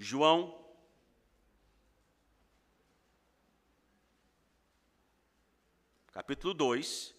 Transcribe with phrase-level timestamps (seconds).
[0.00, 0.56] João,
[6.12, 7.16] capítulo 2,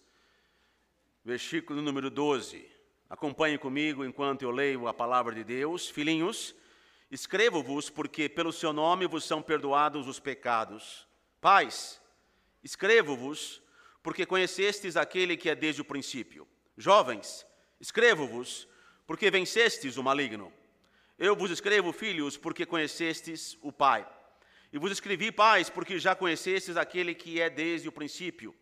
[1.22, 2.66] versículo número 12.
[3.10, 5.90] Acompanhe comigo enquanto eu leio a palavra de Deus.
[5.90, 6.54] Filhinhos,
[7.10, 11.06] escrevo-vos porque pelo seu nome vos são perdoados os pecados.
[11.38, 12.00] Pais,
[12.64, 13.62] escrevo-vos
[14.02, 16.48] porque conhecestes aquele que é desde o princípio.
[16.78, 17.46] Jovens,
[17.78, 18.66] escrevo-vos
[19.06, 20.50] porque vencestes o maligno.
[21.22, 24.08] Eu vos escrevo, filhos, porque conhecestes o Pai.
[24.72, 28.56] E vos escrevi, pais, porque já conhecestes aquele que é desde o princípio.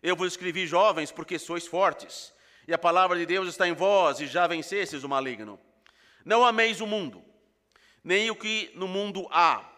[0.00, 2.32] Eu vos escrevi, jovens, porque sois fortes,
[2.68, 5.58] e a palavra de Deus está em vós, e já vencestes o maligno.
[6.24, 7.24] Não ameis o mundo,
[8.04, 9.68] nem o que no mundo há.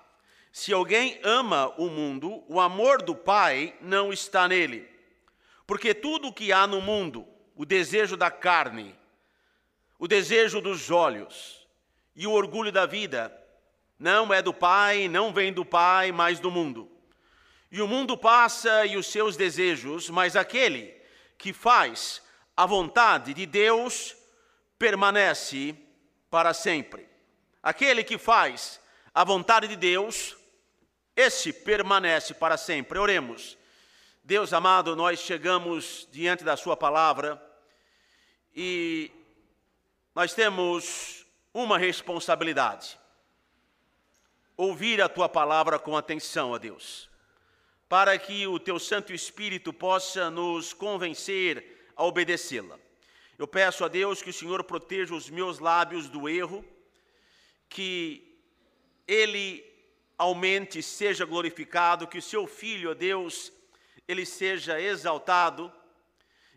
[0.53, 4.87] Se alguém ama o mundo, o amor do Pai não está nele.
[5.67, 8.95] Porque tudo o que há no mundo, o desejo da carne,
[9.99, 11.58] o desejo dos olhos
[12.19, 13.33] e o orgulho da vida,
[13.97, 16.91] não é do Pai, não vem do Pai, mas do mundo.
[17.71, 21.01] E o mundo passa e os seus desejos, mas aquele
[21.39, 22.21] que faz
[22.57, 24.17] a vontade de Deus
[24.77, 25.77] permanece
[26.29, 27.09] para sempre.
[27.63, 28.81] Aquele que faz
[29.15, 30.37] a vontade de Deus,
[31.15, 32.99] esse permanece para sempre.
[32.99, 33.57] Oremos.
[34.25, 37.41] Deus amado, nós chegamos diante da Sua palavra
[38.57, 39.09] e
[40.17, 41.18] nós temos
[41.63, 42.99] uma responsabilidade:
[44.57, 47.09] ouvir a Tua palavra com atenção, ó Deus
[47.89, 52.79] para que o teu Santo Espírito possa nos convencer a obedecê-la.
[53.39, 56.65] Eu peço a Deus que o Senhor proteja os meus lábios do erro,
[57.69, 58.37] que
[59.07, 59.65] ele
[60.19, 63.53] aumente, seja glorificado, que o seu filho, ó Deus,
[64.07, 65.73] ele seja exaltado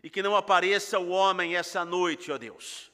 [0.02, 2.91] e que não apareça o homem essa noite, ó Deus.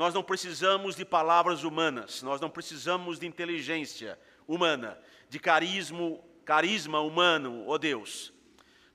[0.00, 4.98] Nós não precisamos de palavras humanas, nós não precisamos de inteligência humana,
[5.28, 8.32] de carisma carisma humano, ó oh Deus.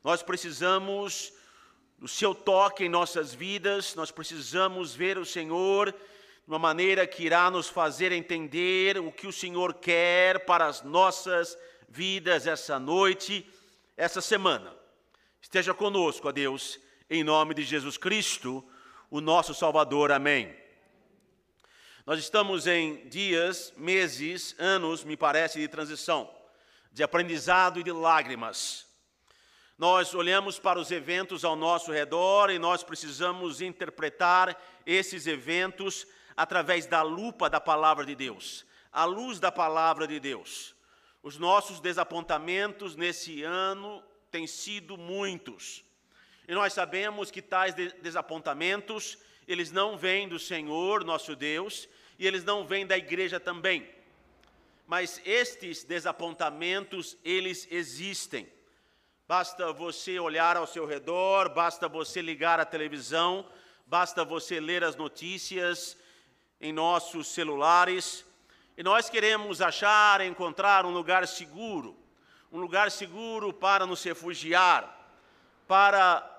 [0.03, 1.31] Nós precisamos
[1.99, 7.23] do seu toque em nossas vidas, nós precisamos ver o Senhor de uma maneira que
[7.23, 11.55] irá nos fazer entender o que o Senhor quer para as nossas
[11.87, 13.47] vidas essa noite,
[13.95, 14.73] essa semana.
[15.39, 18.67] Esteja conosco, ó Deus, em nome de Jesus Cristo,
[19.11, 20.11] o nosso Salvador.
[20.11, 20.64] Amém.
[22.05, 26.29] Nós estamos em dias, meses, anos, me parece, de transição
[26.95, 28.87] de aprendizado e de lágrimas.
[29.77, 36.07] Nós olhamos para os eventos ao nosso redor e nós precisamos interpretar esses eventos
[36.37, 40.73] através da lupa da palavra de Deus, à luz da palavra de Deus.
[41.21, 44.01] Os nossos desapontamentos nesse ano
[44.31, 45.83] têm sido muitos.
[46.47, 52.43] E nós sabemos que tais desapontamentos, eles não vêm do Senhor, nosso Deus, e eles
[52.43, 53.95] não vêm da igreja também
[54.87, 58.47] mas estes desapontamentos, eles existem.
[59.27, 63.47] Basta você olhar ao seu redor, basta você ligar a televisão,
[63.87, 65.97] basta você ler as notícias
[66.61, 68.23] em nossos celulares,
[68.77, 71.97] e nós queremos achar, encontrar um lugar seguro,
[72.51, 75.13] um lugar seguro para nos refugiar,
[75.67, 76.31] para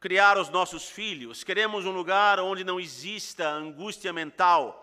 [0.00, 1.44] criar os nossos filhos.
[1.44, 4.81] Queremos um lugar onde não exista angústia mental,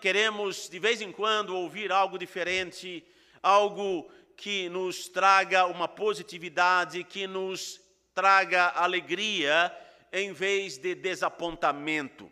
[0.00, 3.06] Queremos, de vez em quando, ouvir algo diferente,
[3.40, 7.80] algo que nos traga uma positividade, que nos
[8.12, 9.72] traga alegria,
[10.12, 12.28] em vez de desapontamento,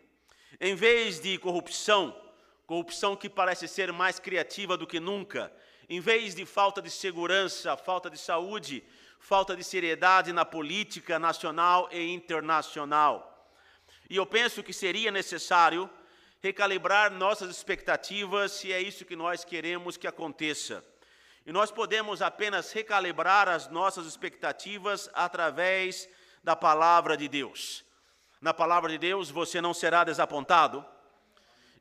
[0.59, 2.13] em vez de corrupção,
[2.67, 5.49] corrupção que parece ser mais criativa do que nunca,
[5.87, 8.83] em vez de falta de segurança, falta de saúde,
[9.17, 13.49] falta de seriedade na política nacional e internacional.
[14.09, 15.89] E eu penso que seria necessário
[16.43, 20.83] recalibrar nossas expectativas se é isso que nós queremos que aconteça.
[21.45, 26.09] E nós podemos apenas recalibrar as nossas expectativas através
[26.43, 27.85] da palavra de Deus.
[28.41, 30.85] Na palavra de Deus você não será desapontado.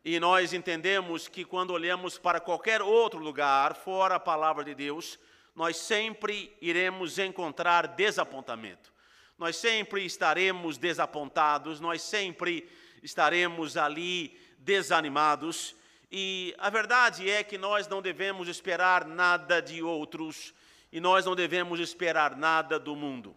[0.05, 5.19] E nós entendemos que quando olhamos para qualquer outro lugar fora a palavra de Deus,
[5.57, 8.93] nós sempre iremos encontrar desapontamento.
[9.37, 12.71] Nós sempre estaremos desapontados, nós sempre
[13.03, 15.75] estaremos ali desanimados.
[16.11, 20.53] E a verdade é que nós não devemos esperar nada de outros
[20.93, 23.35] e nós não devemos esperar nada do mundo.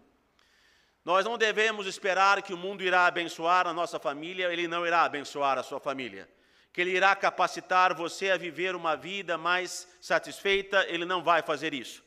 [1.06, 5.04] Nós não devemos esperar que o mundo irá abençoar a nossa família, ele não irá
[5.04, 6.28] abençoar a sua família.
[6.74, 11.74] Que ele irá capacitar você a viver uma vida mais satisfeita, ele não vai fazer
[11.74, 12.04] isso.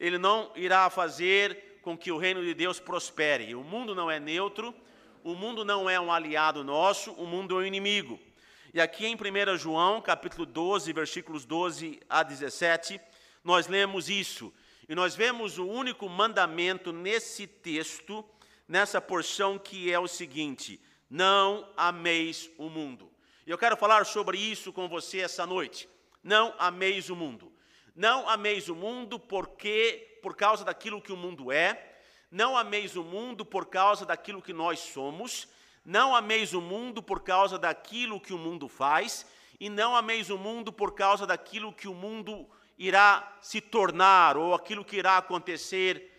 [0.00, 3.54] Ele não irá fazer com que o reino de Deus prospere.
[3.54, 4.74] O mundo não é neutro,
[5.22, 8.18] o mundo não é um aliado nosso, o mundo é um inimigo.
[8.76, 13.00] E aqui em 1 João, capítulo 12, versículos 12 a 17,
[13.42, 14.52] nós lemos isso.
[14.86, 18.22] E nós vemos o único mandamento nesse texto,
[18.68, 20.78] nessa porção, que é o seguinte:
[21.08, 23.10] não ameis o mundo.
[23.46, 25.88] E eu quero falar sobre isso com você essa noite.
[26.22, 27.50] Não ameis o mundo.
[27.94, 31.96] Não ameis o mundo porque por causa daquilo que o mundo é,
[32.30, 35.48] não ameis o mundo por causa daquilo que nós somos,
[35.86, 39.24] não ameis o mundo por causa daquilo que o mundo faz,
[39.58, 44.52] e não ameis o mundo por causa daquilo que o mundo irá se tornar ou
[44.52, 46.12] aquilo que irá acontecer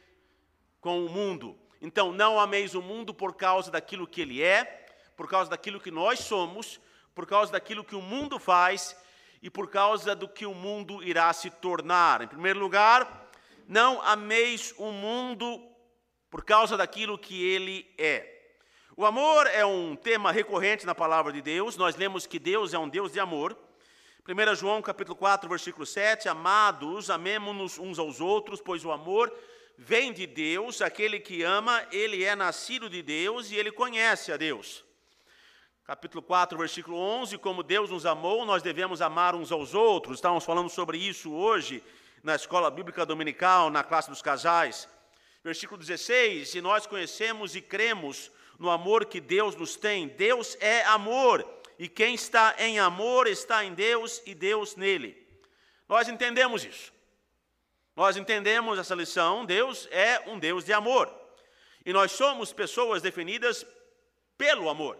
[0.80, 1.60] com o mundo.
[1.81, 4.86] Então, não ameis o mundo por causa daquilo que ele é,
[5.18, 6.80] por causa daquilo que nós somos,
[7.13, 8.96] por causa daquilo que o mundo faz
[9.44, 12.22] e por causa do que o mundo irá se tornar.
[12.22, 13.30] Em primeiro lugar,
[13.68, 15.62] não ameis o mundo
[16.30, 18.37] por causa daquilo que ele é.
[19.00, 21.78] O amor é um tema recorrente na palavra de Deus.
[21.78, 23.56] Nós lemos que Deus é um Deus de amor.
[24.28, 29.32] 1 João capítulo 4, versículo 7, amados, amemo-nos uns aos outros, pois o amor
[29.78, 34.36] vem de Deus, aquele que ama, ele é nascido de Deus e ele conhece a
[34.36, 34.84] Deus.
[35.86, 40.16] Capítulo 4, versículo 11, como Deus nos amou, nós devemos amar uns aos outros.
[40.16, 41.84] Estávamos falando sobre isso hoje
[42.24, 44.90] na escola bíblica dominical, na classe dos casais.
[45.44, 50.83] Versículo 16, se nós conhecemos e cremos no amor que Deus nos tem, Deus é
[50.86, 55.27] amor e quem está em amor está em Deus e Deus nele.
[55.88, 56.92] Nós entendemos isso.
[57.95, 59.45] Nós entendemos essa lição.
[59.45, 61.12] Deus é um Deus de amor.
[61.86, 63.65] E nós somos pessoas definidas
[64.38, 64.98] pelo amor.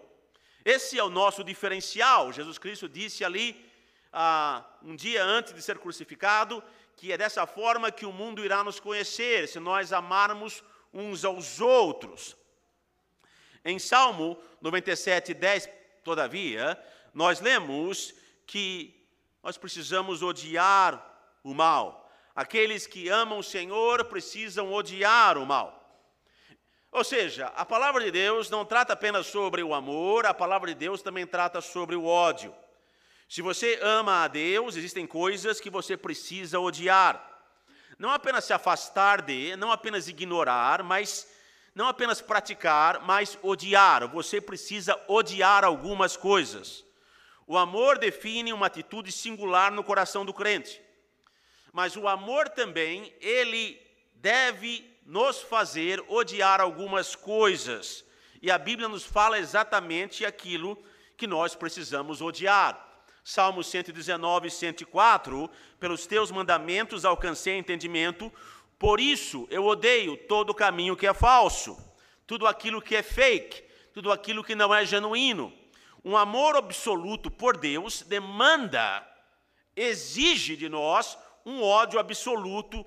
[0.64, 2.32] Esse é o nosso diferencial.
[2.32, 3.70] Jesus Cristo disse ali,
[4.12, 6.64] ah, um dia antes de ser crucificado,
[6.96, 10.64] que é dessa forma que o mundo irá nos conhecer, se nós amarmos
[10.94, 12.36] uns aos outros.
[13.68, 15.70] Em Salmo 97, 10,
[16.02, 16.82] Todavia,
[17.14, 18.16] nós lemos
[18.46, 18.96] que
[19.44, 21.06] nós precisamos odiar
[21.44, 22.10] o mal.
[22.34, 26.02] Aqueles que amam o Senhor precisam odiar o mal.
[26.94, 30.76] Ou seja, a palavra de Deus não trata apenas sobre o amor, a palavra de
[30.76, 32.56] Deus também trata sobre o ódio.
[33.28, 37.22] Se você ama a Deus, existem coisas que você precisa odiar.
[38.00, 41.28] Não apenas se afastar de, não apenas ignorar, mas
[41.78, 44.08] não apenas praticar, mas odiar.
[44.08, 46.84] Você precisa odiar algumas coisas.
[47.46, 50.82] O amor define uma atitude singular no coração do crente.
[51.72, 53.80] Mas o amor também, ele
[54.16, 58.04] deve nos fazer odiar algumas coisas.
[58.42, 60.84] E a Bíblia nos fala exatamente aquilo
[61.16, 62.88] que nós precisamos odiar.
[63.24, 65.48] Salmo 119, 104,
[65.80, 68.34] pelos teus mandamentos alcancei entendimento,
[68.80, 71.78] por isso eu odeio todo caminho que é falso,
[72.26, 73.64] tudo aquilo que é fake,
[73.94, 75.54] tudo aquilo que não é genuíno.
[76.04, 79.06] Um amor absoluto por Deus demanda,
[79.76, 82.86] exige de nós um ódio absoluto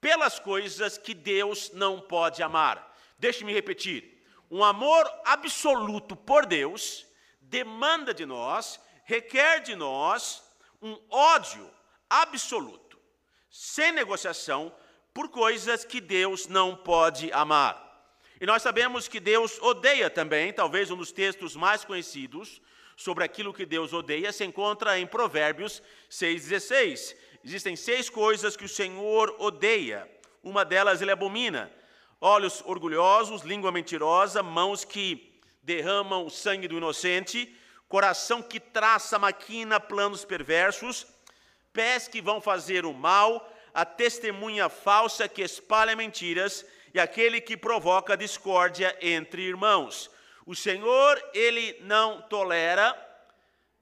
[0.00, 2.96] pelas coisas que Deus não pode amar.
[3.18, 4.24] Deixe-me repetir.
[4.50, 7.06] Um amor absoluto por Deus
[7.40, 10.42] demanda de nós, requer de nós
[10.80, 11.70] um ódio
[12.08, 12.98] absoluto,
[13.50, 14.72] sem negociação,
[15.18, 18.06] por coisas que Deus não pode amar.
[18.40, 22.62] E nós sabemos que Deus odeia também, talvez um dos textos mais conhecidos
[22.96, 27.16] sobre aquilo que Deus odeia, se encontra em Provérbios 6,16.
[27.44, 30.08] Existem seis coisas que o Senhor odeia,
[30.40, 31.68] uma delas ele abomina:
[32.20, 37.52] olhos orgulhosos, língua mentirosa, mãos que derramam o sangue do inocente,
[37.88, 41.08] coração que traça, maquina planos perversos,
[41.72, 47.56] pés que vão fazer o mal, a testemunha falsa que espalha mentiras e aquele que
[47.56, 50.10] provoca discórdia entre irmãos.
[50.44, 52.92] O Senhor, ele não tolera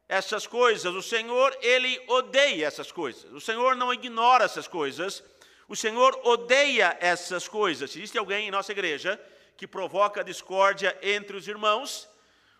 [0.06, 0.94] essas coisas.
[0.94, 3.24] O Senhor, ele odeia essas coisas.
[3.32, 5.24] O Senhor não ignora essas coisas.
[5.66, 7.90] O Senhor odeia essas coisas.
[7.90, 9.18] Se existe alguém em nossa igreja
[9.56, 12.06] que provoca discórdia entre os irmãos,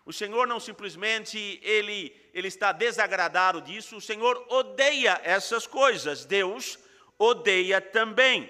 [0.07, 6.25] o Senhor não simplesmente ele ele está desagradado disso, o Senhor odeia essas coisas.
[6.25, 6.79] Deus
[7.17, 8.49] odeia também.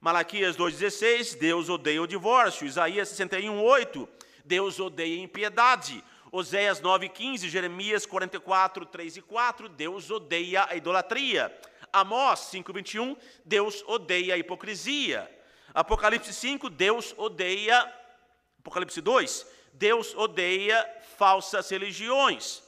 [0.00, 2.66] Malaquias 2,16, Deus odeia o divórcio.
[2.66, 4.08] Isaías 61,8,
[4.44, 6.02] Deus odeia a impiedade.
[6.30, 11.56] Oséias 9,15, Jeremias 44, 3 e 4, Deus odeia a idolatria.
[11.92, 15.30] Amós 5,21, Deus odeia a hipocrisia.
[15.74, 17.80] Apocalipse 5, Deus odeia.
[18.58, 20.84] Apocalipse 2, Deus odeia
[21.18, 22.62] falsas religiões.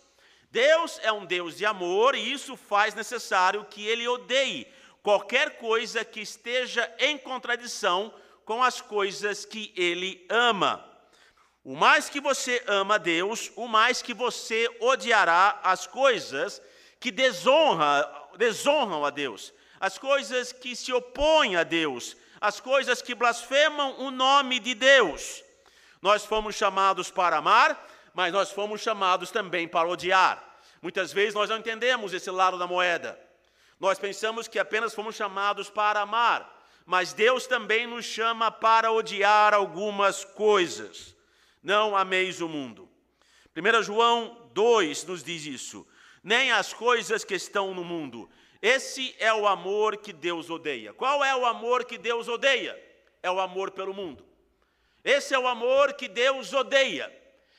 [0.50, 4.68] Deus é um Deus de amor e isso faz necessário que ele odeie
[5.04, 10.82] qualquer coisa que esteja em contradição com as coisas que ele ama.
[11.62, 16.60] O mais que você ama Deus, o mais que você odiará as coisas
[16.98, 23.14] que desonra, desonram a Deus, as coisas que se opõem a Deus, as coisas que
[23.14, 25.44] blasfemam o nome de Deus.
[26.00, 30.42] Nós fomos chamados para amar, mas nós fomos chamados também para odiar.
[30.80, 33.18] Muitas vezes nós não entendemos esse lado da moeda.
[33.78, 39.54] Nós pensamos que apenas fomos chamados para amar, mas Deus também nos chama para odiar
[39.54, 41.14] algumas coisas.
[41.62, 42.88] Não ameis o mundo.
[43.56, 45.86] 1 João 2 nos diz isso.
[46.22, 48.28] Nem as coisas que estão no mundo.
[48.60, 50.92] Esse é o amor que Deus odeia.
[50.92, 52.82] Qual é o amor que Deus odeia?
[53.22, 54.24] É o amor pelo mundo.
[55.04, 57.14] Esse é o amor que Deus odeia.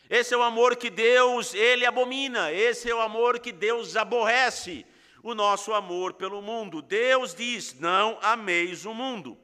[0.10, 2.51] Esse é o amor que Deus, ele abomina.
[2.51, 4.86] Esse é o amor que Deus aborrece.
[5.25, 6.84] O nosso amor pelo mundo.
[6.84, 9.36] Deus diz: "Não ameis o mundo".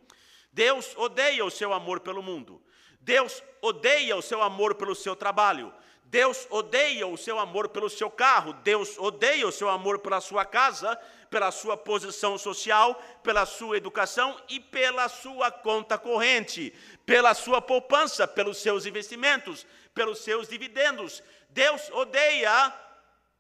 [0.53, 2.61] Deus odeia o seu amor pelo mundo.
[2.99, 5.73] Deus odeia o seu amor pelo seu trabalho.
[6.03, 8.53] Deus odeia o seu amor pelo seu carro.
[8.61, 10.95] Deus odeia o seu amor pela sua casa,
[11.31, 16.71] pela sua posição social, pela sua educação e pela sua conta corrente,
[17.07, 21.23] pela sua poupança, pelos seus investimentos, pelos seus dividendos.
[21.49, 22.71] Deus odeia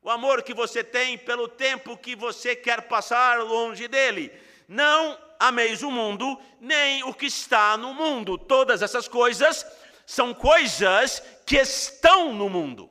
[0.01, 4.31] o amor que você tem pelo tempo que você quer passar longe dele.
[4.67, 8.37] Não ameis o mundo, nem o que está no mundo.
[8.37, 9.65] Todas essas coisas
[10.05, 12.89] são coisas que estão no mundo.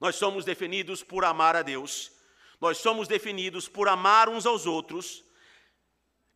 [0.00, 2.12] Nós somos definidos por amar a Deus,
[2.60, 5.24] nós somos definidos por amar uns aos outros.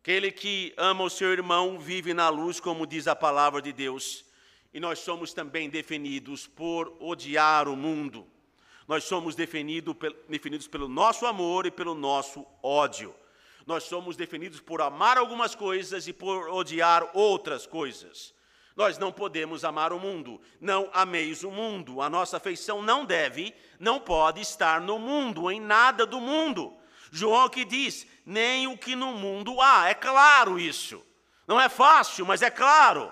[0.01, 4.25] Aquele que ama o seu irmão vive na luz, como diz a palavra de Deus
[4.73, 8.30] e nós somos também definidos por odiar o mundo.
[8.91, 9.95] Nós somos definido,
[10.27, 13.15] definidos pelo nosso amor e pelo nosso ódio.
[13.65, 18.33] Nós somos definidos por amar algumas coisas e por odiar outras coisas.
[18.75, 20.41] Nós não podemos amar o mundo.
[20.59, 22.01] Não ameis o mundo.
[22.01, 26.73] A nossa afeição não deve, não pode estar no mundo, em nada do mundo.
[27.09, 29.87] João que diz: nem o que no mundo há.
[29.87, 31.01] É claro isso.
[31.47, 33.09] Não é fácil, mas é claro.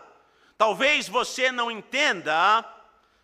[0.57, 2.65] Talvez você não entenda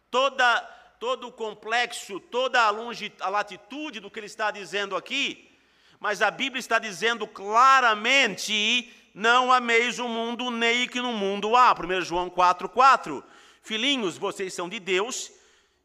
[0.10, 5.52] toda, todo o complexo, toda a, longe, a latitude do que ele está dizendo aqui,
[6.00, 11.74] mas a Bíblia está dizendo claramente: não ameis o mundo, nem que no mundo há.
[11.74, 12.70] 1 João 4,4.
[12.70, 13.24] 4.
[13.62, 15.32] Filhinhos, vocês são de Deus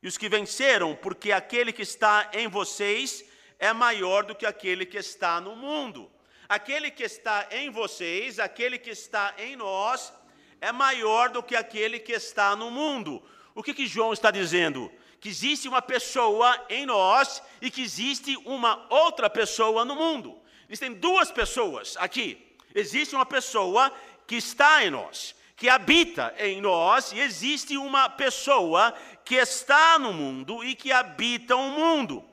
[0.02, 3.24] e os que venceram, porque aquele que está em vocês
[3.58, 6.10] é maior do que aquele que está no mundo.
[6.48, 10.12] Aquele que está em vocês, aquele que está em nós,
[10.60, 13.22] é maior do que aquele que está no mundo.
[13.60, 14.90] O que, que João está dizendo?
[15.20, 20.40] Que existe uma pessoa em nós e que existe uma outra pessoa no mundo.
[20.66, 22.56] Existem duas pessoas aqui.
[22.74, 23.92] Existe uma pessoa
[24.26, 28.94] que está em nós, que habita em nós, e existe uma pessoa
[29.26, 32.24] que está no mundo e que habita o mundo.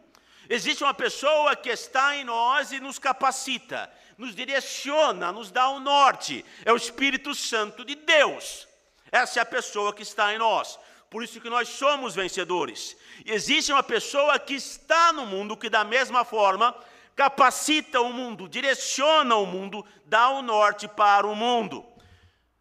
[0.50, 5.80] Existe uma pessoa que está em nós e nos capacita nos direciona, nos dá o
[5.80, 6.44] norte.
[6.66, 8.68] É o Espírito Santo de Deus.
[9.12, 10.80] Essa é a pessoa que está em nós.
[11.18, 12.96] Por isso que nós somos vencedores.
[13.26, 16.78] E existe uma pessoa que está no mundo que da mesma forma
[17.16, 21.84] capacita o mundo, direciona o mundo, dá o norte para o mundo.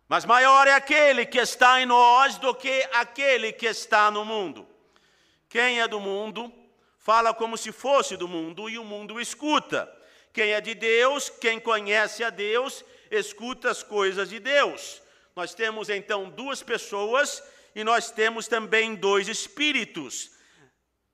[0.08, 4.66] Mas maior é aquele que está em nós do que aquele que está no mundo.
[5.50, 6.50] Quem é do mundo
[6.98, 9.86] fala como se fosse do mundo e o mundo escuta.
[10.32, 15.02] Quem é de Deus, quem conhece a Deus, escuta as coisas de Deus.
[15.36, 17.42] Nós temos então duas pessoas
[17.76, 20.30] e nós temos também dois espíritos.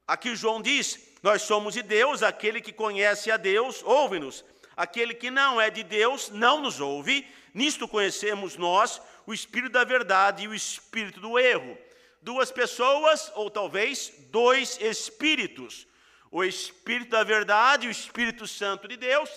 [0.07, 4.45] Aqui João diz: Nós somos de Deus, aquele que conhece a Deus, ouve-nos.
[4.77, 7.27] Aquele que não é de Deus, não nos ouve.
[7.53, 11.77] Nisto conhecemos nós o espírito da verdade e o espírito do erro.
[12.23, 15.89] Duas pessoas, ou talvez dois espíritos
[16.35, 19.29] o Espírito da verdade, o Espírito Santo de Deus,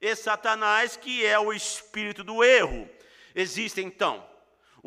[0.00, 2.88] e Satanás, que é o espírito do erro.
[3.34, 4.24] Existe então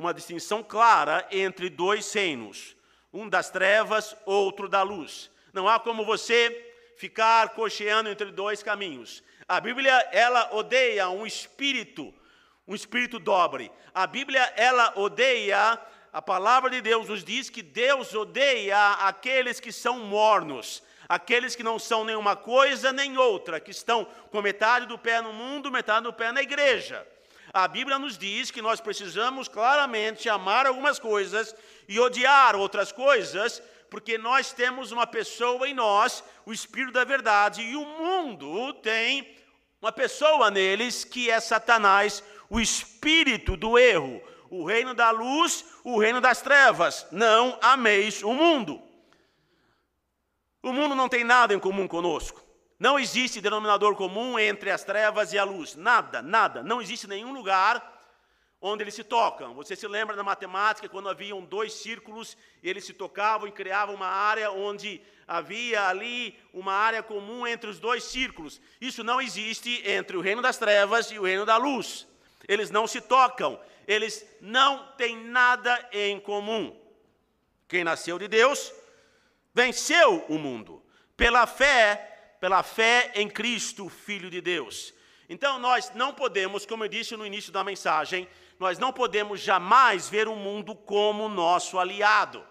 [0.01, 2.75] uma distinção clara entre dois reinos,
[3.13, 5.29] um das trevas, outro da luz.
[5.53, 9.23] Não há como você ficar cocheando entre dois caminhos.
[9.47, 12.13] A Bíblia, ela odeia um espírito,
[12.67, 13.71] um espírito dobre.
[13.93, 15.79] A Bíblia, ela odeia,
[16.11, 21.63] a palavra de Deus nos diz que Deus odeia aqueles que são mornos aqueles que
[21.63, 26.05] não são nenhuma coisa nem outra, que estão com metade do pé no mundo, metade
[26.05, 27.05] do pé na igreja.
[27.53, 31.53] A Bíblia nos diz que nós precisamos claramente amar algumas coisas
[31.87, 37.61] e odiar outras coisas, porque nós temos uma pessoa em nós, o Espírito da Verdade,
[37.61, 39.37] e o mundo tem
[39.81, 45.99] uma pessoa neles que é Satanás, o espírito do erro, o reino da luz, o
[45.99, 47.07] reino das trevas.
[47.11, 48.81] Não ameis o mundo.
[50.61, 52.50] O mundo não tem nada em comum conosco.
[52.81, 55.75] Não existe denominador comum entre as trevas e a luz.
[55.75, 56.63] Nada, nada.
[56.63, 57.77] Não existe nenhum lugar
[58.59, 59.53] onde eles se tocam.
[59.53, 64.07] Você se lembra da matemática, quando haviam dois círculos, eles se tocavam e criavam uma
[64.07, 68.59] área onde havia ali uma área comum entre os dois círculos.
[68.81, 72.07] Isso não existe entre o reino das trevas e o reino da luz.
[72.47, 76.75] Eles não se tocam, eles não têm nada em comum.
[77.67, 78.73] Quem nasceu de Deus
[79.53, 80.83] venceu o mundo
[81.15, 82.10] pela fé,
[82.41, 84.95] pela fé em Cristo, Filho de Deus.
[85.29, 88.27] Então nós não podemos, como eu disse no início da mensagem,
[88.59, 92.43] nós não podemos jamais ver o mundo como nosso aliado.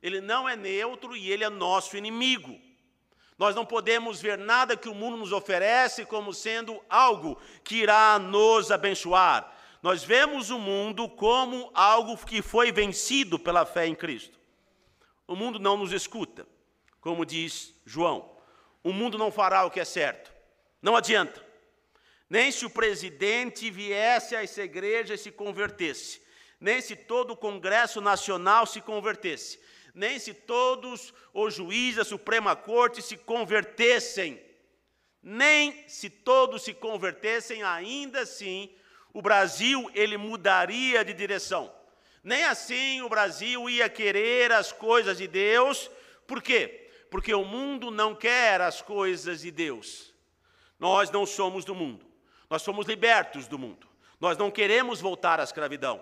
[0.00, 2.58] Ele não é neutro e ele é nosso inimigo.
[3.36, 8.20] Nós não podemos ver nada que o mundo nos oferece como sendo algo que irá
[8.20, 9.52] nos abençoar.
[9.82, 14.38] Nós vemos o mundo como algo que foi vencido pela fé em Cristo.
[15.26, 16.46] O mundo não nos escuta,
[17.00, 18.33] como diz João.
[18.84, 20.32] O mundo não fará o que é certo.
[20.80, 21.44] Não adianta
[22.28, 26.20] nem se o presidente viesse a essa igreja e se convertesse,
[26.58, 29.60] nem se todo o Congresso Nacional se convertesse,
[29.94, 34.42] nem se todos os juízes da Suprema Corte se convertessem,
[35.22, 38.74] nem se todos se convertessem, ainda assim
[39.12, 41.72] o Brasil ele mudaria de direção.
[42.22, 45.90] Nem assim o Brasil ia querer as coisas de Deus,
[46.26, 46.83] por quê?
[47.10, 50.14] Porque o mundo não quer as coisas de Deus.
[50.78, 52.06] Nós não somos do mundo.
[52.50, 53.86] Nós somos libertos do mundo.
[54.20, 56.00] Nós não queremos voltar à escravidão.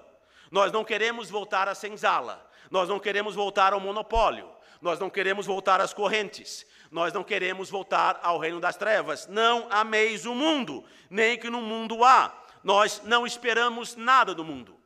[0.50, 2.49] Nós não queremos voltar à senzala.
[2.71, 4.50] Nós não queremos voltar ao monopólio.
[4.80, 6.66] Nós não queremos voltar às correntes.
[6.90, 9.26] Nós não queremos voltar ao reino das trevas.
[9.26, 12.32] Não ameis o mundo, nem que no mundo há.
[12.62, 14.76] Nós não esperamos nada do mundo.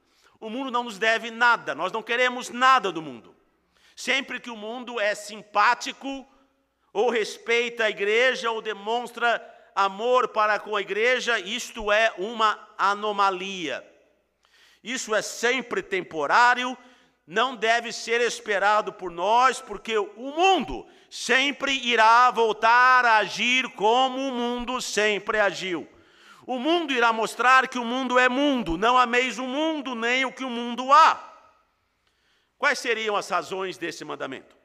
[0.41, 1.75] O mundo não nos deve nada.
[1.75, 3.36] Nós não queremos nada do mundo.
[3.97, 6.29] Sempre que o mundo é simpático,
[6.93, 9.43] ou respeita a igreja, ou demonstra
[9.75, 13.83] amor para com a igreja, isto é uma anomalia.
[14.85, 16.77] Isso é sempre temporário,
[17.27, 24.29] não deve ser esperado por nós, porque o mundo sempre irá voltar a agir como
[24.29, 25.89] o mundo sempre agiu.
[26.47, 30.33] O mundo irá mostrar que o mundo é mundo, não ameis o mundo nem o
[30.33, 31.36] que o mundo há.
[32.59, 34.57] Quais seriam as razões desse mandamento?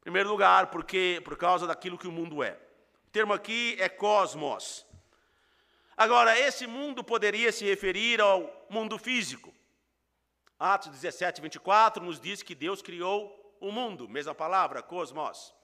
[0.00, 2.58] Em primeiro lugar, porque por causa daquilo que o mundo é.
[3.06, 4.86] O termo aqui é cosmos.
[5.96, 9.54] Agora, esse mundo poderia se referir ao mundo físico.
[10.58, 15.54] Atos 17, 24 nos diz que Deus criou o mundo, mesma palavra, cosmos.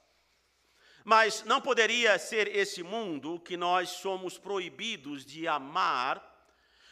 [1.04, 6.35] Mas não poderia ser esse mundo que nós somos proibidos de amar,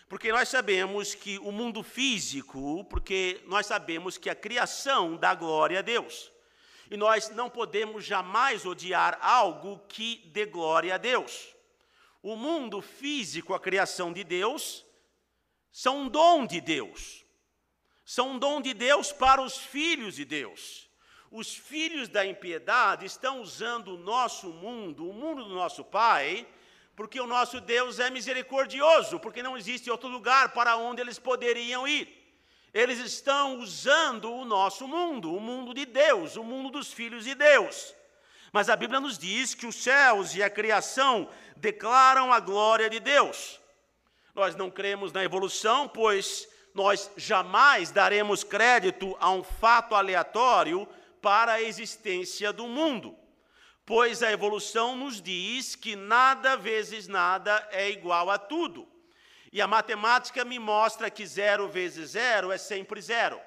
[0.08, 5.78] porque nós sabemos que o mundo físico, porque nós sabemos que a criação dá glória
[5.78, 6.30] a Deus.
[6.90, 11.54] E nós não podemos jamais odiar algo que dê glória a Deus.
[12.22, 14.84] O mundo físico, a criação de Deus,
[15.72, 17.24] são um dom de Deus.
[18.04, 20.88] São um dom de Deus para os filhos de Deus.
[21.30, 26.46] Os filhos da impiedade estão usando o nosso mundo, o mundo do nosso Pai,
[26.96, 31.87] porque o nosso Deus é misericordioso, porque não existe outro lugar para onde eles poderiam
[31.87, 32.22] ir.
[32.72, 37.35] Eles estão usando o nosso mundo, o mundo de Deus, o mundo dos filhos de
[37.35, 37.94] Deus.
[38.52, 43.00] Mas a Bíblia nos diz que os céus e a criação declaram a glória de
[43.00, 43.61] Deus.
[44.35, 50.88] Nós não cremos na evolução, pois nós jamais daremos crédito a um fato aleatório
[51.22, 53.16] para a existência do mundo.
[53.87, 58.88] Pois a evolução nos diz que nada vezes nada é igual a tudo.
[59.53, 63.40] E a matemática me mostra que zero vezes zero é sempre zero.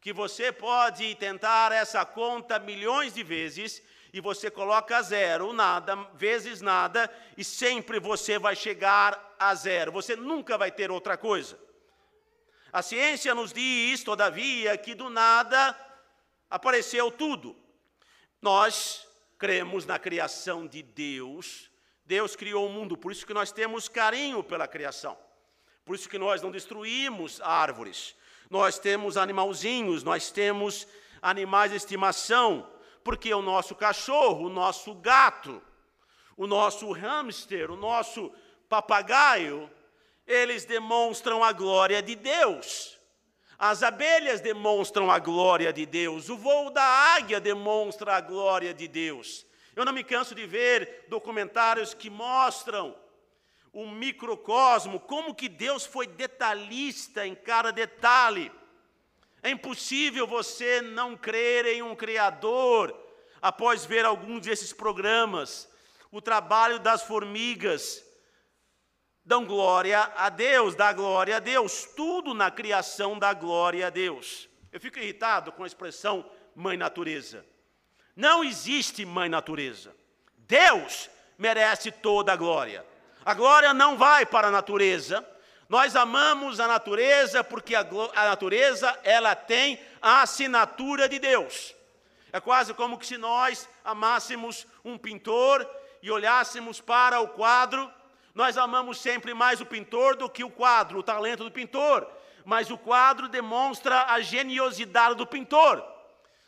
[0.00, 6.60] Que você pode tentar essa conta milhões de vezes e você coloca zero, nada, vezes
[6.60, 9.92] nada, e sempre você vai chegar a zero.
[9.92, 11.58] Você nunca vai ter outra coisa.
[12.72, 15.76] A ciência nos diz, todavia, que do nada
[16.48, 17.56] apareceu tudo.
[18.40, 19.07] Nós
[19.38, 21.70] cremos na criação de Deus
[22.08, 25.14] Deus criou o mundo, por isso que nós temos carinho pela criação.
[25.84, 28.16] Por isso que nós não destruímos árvores.
[28.48, 30.88] Nós temos animalzinhos, nós temos
[31.20, 32.66] animais de estimação,
[33.04, 35.62] porque o nosso cachorro, o nosso gato,
[36.34, 38.32] o nosso hamster, o nosso
[38.70, 39.70] papagaio,
[40.26, 42.97] eles demonstram a glória de Deus.
[43.58, 48.86] As abelhas demonstram a glória de Deus, o voo da águia demonstra a glória de
[48.86, 49.44] Deus.
[49.74, 52.94] Eu não me canso de ver documentários que mostram
[53.72, 58.50] o microcosmo, como que Deus foi detalhista em cada detalhe.
[59.42, 62.96] É impossível você não crer em um Criador
[63.42, 65.68] após ver alguns desses programas.
[66.10, 68.04] O trabalho das formigas
[69.28, 71.86] dão glória a Deus, dá glória a Deus.
[71.94, 74.48] Tudo na criação dá glória a Deus.
[74.72, 76.24] Eu fico irritado com a expressão
[76.56, 77.44] mãe natureza.
[78.16, 79.94] Não existe mãe natureza.
[80.38, 82.86] Deus merece toda a glória.
[83.22, 85.22] A glória não vai para a natureza.
[85.68, 91.74] Nós amamos a natureza porque a, a natureza ela tem a assinatura de Deus.
[92.32, 95.68] É quase como se nós amássemos um pintor
[96.02, 97.92] e olhássemos para o quadro.
[98.38, 102.08] Nós amamos sempre mais o pintor do que o quadro, o talento do pintor.
[102.44, 105.84] Mas o quadro demonstra a geniosidade do pintor.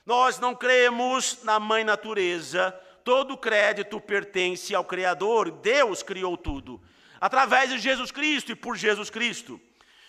[0.07, 2.70] Nós não cremos na mãe natureza,
[3.03, 6.81] todo crédito pertence ao Criador, Deus criou tudo,
[7.20, 9.61] através de Jesus Cristo e por Jesus Cristo.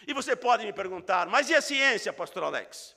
[0.06, 2.96] E você pode me perguntar, mas e a ciência, pastor Alex?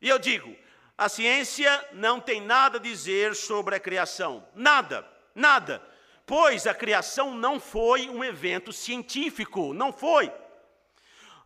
[0.00, 0.56] E eu digo,
[0.96, 5.82] a ciência não tem nada a dizer sobre a criação, nada, nada,
[6.28, 10.30] pois a criação não foi um evento científico, não foi.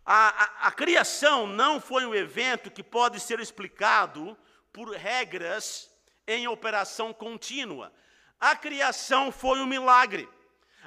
[0.05, 4.37] A, a, a criação não foi um evento que pode ser explicado
[4.73, 5.89] por regras
[6.27, 7.93] em operação contínua.
[8.41, 10.29] A criação foi um milagre.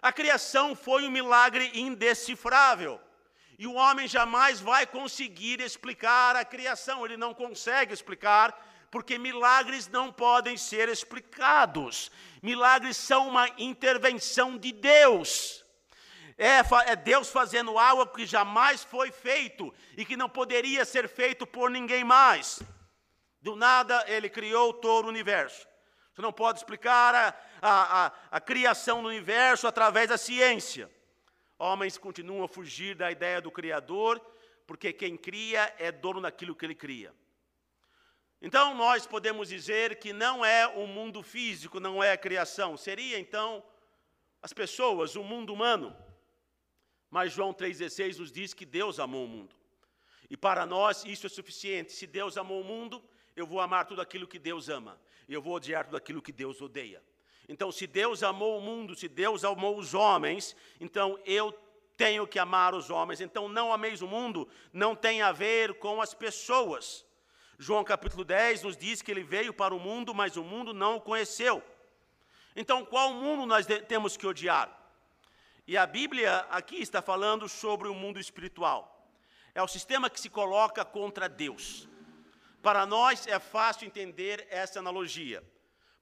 [0.02, 3.00] A criação foi um milagre indecifrável.
[3.58, 8.54] E o homem jamais vai conseguir explicar a criação, ele não consegue explicar,
[8.92, 12.12] porque milagres não podem ser explicados.
[12.42, 15.66] Milagres são uma intervenção de Deus.
[16.38, 21.48] É, é, Deus fazendo algo que jamais foi feito e que não poderia ser feito
[21.48, 22.62] por ninguém mais.
[23.42, 25.66] Do nada, ele criou todo o universo.
[26.14, 27.28] Você não pode explicar a,
[27.62, 30.90] a, a, a criação do universo através da ciência.
[31.58, 34.20] Homens continuam a fugir da ideia do Criador,
[34.68, 37.14] porque quem cria é dono daquilo que ele cria.
[38.42, 42.78] Então, nós podemos dizer que não é o mundo físico, não é a criação.
[42.78, 43.64] Seria, então,
[44.42, 45.96] as pessoas, o mundo humano.
[47.10, 49.56] Mas João 3,16 nos diz que Deus amou o mundo.
[50.30, 51.94] E para nós isso é suficiente.
[51.94, 53.04] Se Deus amou o mundo,
[53.36, 56.32] eu vou amar tudo aquilo que Deus ama, e eu vou odiar tudo aquilo que
[56.32, 57.04] Deus odeia.
[57.48, 61.52] Então, se Deus amou o mundo, se Deus amou os homens, então eu
[61.96, 63.22] tenho que amar os homens.
[63.22, 67.05] Então, não ameis o mundo, não tem a ver com as pessoas.
[67.58, 70.98] João capítulo 10 nos diz que ele veio para o mundo, mas o mundo não
[70.98, 71.64] o conheceu.
[72.56, 74.70] Então, qual mundo nós temos que odiar?
[75.68, 79.10] E a Bíblia aqui está falando sobre o mundo espiritual.
[79.54, 81.88] É o sistema que se coloca contra Deus.
[82.62, 85.44] Para nós é fácil entender essa analogia,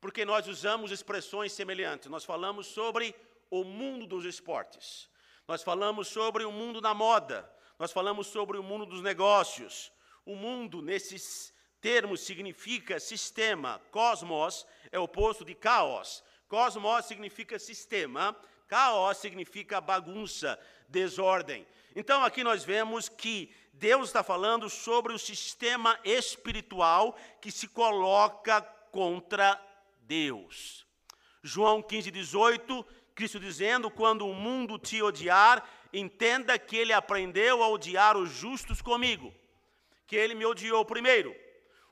[0.01, 2.09] porque nós usamos expressões semelhantes.
[2.09, 3.15] Nós falamos sobre
[3.49, 5.09] o mundo dos esportes,
[5.47, 9.91] nós falamos sobre o mundo da moda, nós falamos sobre o mundo dos negócios.
[10.25, 13.81] O mundo, nesses termos, significa sistema.
[13.91, 16.23] Cosmos é o oposto de caos.
[16.47, 18.35] Cosmos significa sistema,
[18.67, 21.65] caos significa bagunça, desordem.
[21.95, 28.61] Então aqui nós vemos que Deus está falando sobre o sistema espiritual que se coloca
[28.91, 29.59] contra
[30.01, 30.85] Deus.
[31.41, 37.67] João 15, 18, Cristo dizendo: Quando o mundo te odiar, entenda que ele aprendeu a
[37.67, 39.33] odiar os justos comigo,
[40.13, 41.35] que ele me odiou primeiro.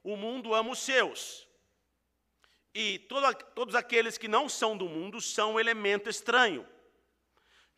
[0.03, 1.47] O mundo ama os seus.
[2.71, 6.63] E todo, todos aqueles que não são do mundo são um elemento estranho.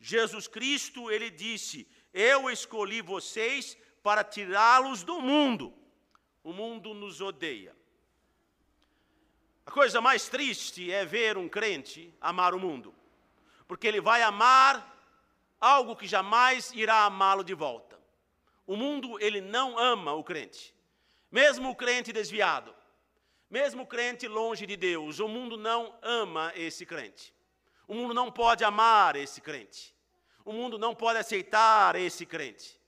[0.02, 5.74] Jesus Cristo, ele disse: Eu escolhi vocês para tirá-los do mundo.
[6.44, 7.74] O mundo nos odeia.
[9.66, 12.94] A coisa mais triste é ver um crente amar o mundo,
[13.66, 14.94] porque ele vai amar
[15.58, 18.03] algo que jamais irá amá-lo de volta.
[18.66, 20.74] O mundo, ele não ama o crente.
[21.32, 22.74] Mesmo o crente desviado,
[23.50, 27.34] mesmo o crente longe de Deus, o mundo não ama esse crente.
[27.88, 29.94] O mundo não pode amar esse crente.
[30.46, 32.82] O mundo não pode aceitar esse crente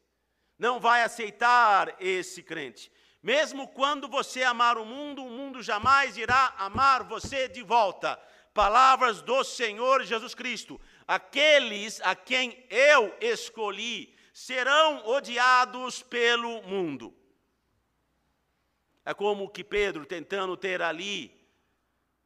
[0.57, 2.91] não vai aceitar esse crente.
[3.21, 8.19] Mesmo quando você amar o mundo, o mundo jamais irá amar você de volta.
[8.53, 10.79] Palavras do Senhor Jesus Cristo.
[11.07, 17.15] Aqueles a quem eu escolhi serão odiados pelo mundo.
[19.05, 21.33] É como que Pedro tentando ter ali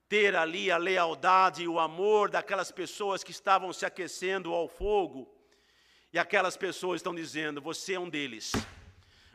[0.07, 5.31] ter ali a lealdade e o amor daquelas pessoas que estavam se aquecendo ao fogo
[6.11, 8.53] e aquelas pessoas estão dizendo: você é um deles.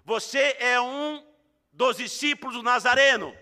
[0.04, 1.24] Você é um
[1.72, 3.32] dos discípulos do Nazareno.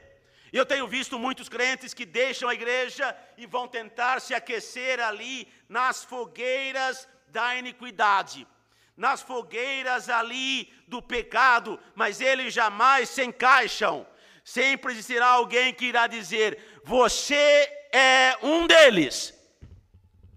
[0.53, 5.51] Eu tenho visto muitos crentes que deixam a igreja e vão tentar se aquecer ali
[5.71, 8.47] nas fogueiras da iniquidade,
[9.03, 14.07] nas fogueiras ali do pecado, mas eles jamais se encaixam.
[14.45, 17.35] Sempre existirá alguém que irá dizer: Você
[17.93, 19.35] é um deles.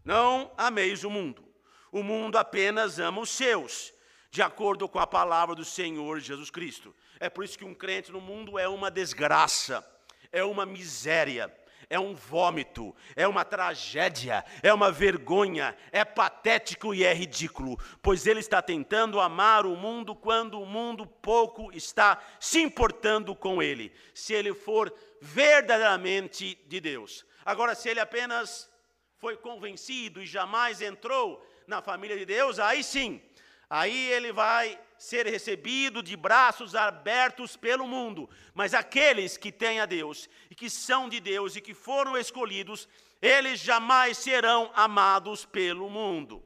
[0.03, 1.45] Não ameis o mundo.
[1.91, 3.93] O mundo apenas ama os seus,
[4.31, 6.93] de acordo com a palavra do Senhor Jesus Cristo.
[7.19, 9.85] É por isso que um crente no mundo é uma desgraça,
[10.31, 11.55] é uma miséria,
[11.89, 18.25] é um vômito, é uma tragédia, é uma vergonha, é patético e é ridículo, pois
[18.27, 23.93] ele está tentando amar o mundo quando o mundo pouco está se importando com ele,
[24.13, 27.25] se ele for verdadeiramente de Deus.
[27.43, 28.69] Agora, se ele apenas
[29.17, 33.21] foi convencido e jamais entrou na família de Deus, aí sim,
[33.69, 38.29] aí ele vai ser recebido de braços abertos pelo mundo.
[38.53, 42.89] Mas aqueles que têm a Deus e que são de Deus e que foram escolhidos,
[43.21, 46.43] eles jamais serão amados pelo mundo.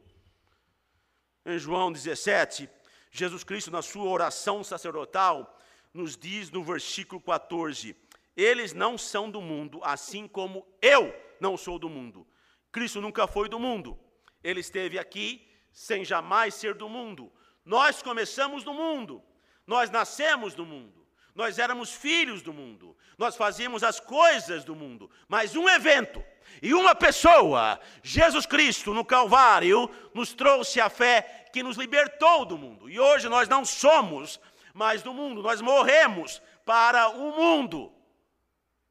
[1.46, 2.70] Em João 17,
[3.12, 5.58] Jesus Cristo, na sua oração sacerdotal,
[5.94, 7.96] nos diz no versículo 14:
[8.36, 12.28] Eles não são do mundo, assim como eu não sou do mundo.
[12.72, 13.98] Cristo nunca foi do mundo.
[14.44, 17.32] Ele esteve aqui sem jamais ser do mundo.
[17.66, 19.24] Nós começamos no mundo,
[19.66, 25.10] nós nascemos no mundo, nós éramos filhos do mundo, nós fazíamos as coisas do mundo,
[25.28, 26.24] mas um evento
[26.62, 32.58] e uma pessoa, Jesus Cristo no Calvário, nos trouxe a fé que nos libertou do
[32.58, 32.90] mundo.
[32.90, 34.40] E hoje nós não somos
[34.74, 37.94] mais do mundo, nós morremos para o mundo.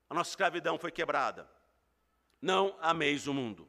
[0.09, 1.49] A nossa escravidão foi quebrada.
[2.41, 3.69] Não ameis o mundo.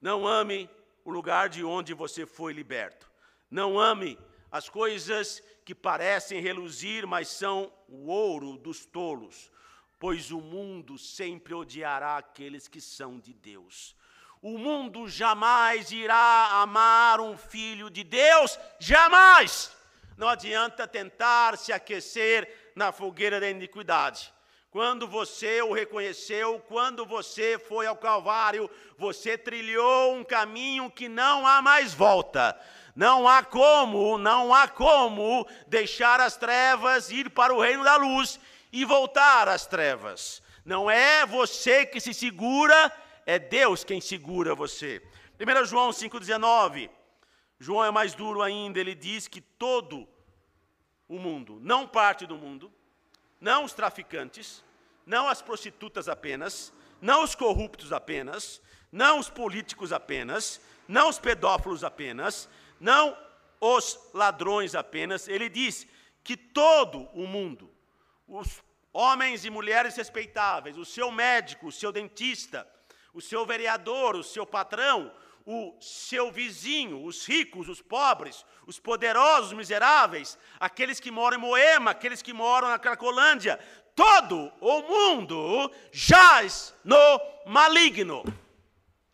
[0.00, 0.70] Não ame
[1.04, 3.10] o lugar de onde você foi liberto.
[3.50, 4.18] Não ame
[4.50, 9.50] as coisas que parecem reluzir, mas são o ouro dos tolos,
[9.98, 13.94] pois o mundo sempre odiará aqueles que são de Deus.
[14.42, 19.76] O mundo jamais irá amar um filho de Deus, jamais!
[20.16, 24.32] Não adianta tentar se aquecer na fogueira da iniquidade.
[24.70, 31.46] Quando você o reconheceu, quando você foi ao Calvário, você trilhou um caminho que não
[31.46, 32.58] há mais volta.
[32.94, 38.40] Não há como, não há como deixar as trevas ir para o reino da luz
[38.72, 40.42] e voltar às trevas.
[40.64, 42.92] Não é você que se segura,
[43.24, 45.02] é Deus quem segura você.
[45.38, 46.90] 1 João 5,19.
[47.58, 50.08] João é mais duro ainda, ele diz que todo
[51.08, 52.72] o mundo, não parte do mundo,
[53.40, 54.64] não os traficantes,
[55.04, 61.84] não as prostitutas apenas, não os corruptos apenas, não os políticos apenas, não os pedófilos
[61.84, 62.48] apenas,
[62.80, 63.16] não
[63.60, 65.86] os ladrões apenas, ele diz
[66.24, 67.70] que todo o mundo,
[68.26, 68.62] os
[68.92, 72.66] homens e mulheres respeitáveis, o seu médico, o seu dentista,
[73.12, 75.12] o seu vereador, o seu patrão,
[75.44, 81.40] o seu vizinho, os ricos, os pobres, os poderosos, os miseráveis, aqueles que moram em
[81.40, 83.58] Moema, aqueles que moram na Cracolândia,
[83.94, 86.96] todo o mundo jaz no
[87.46, 88.22] maligno.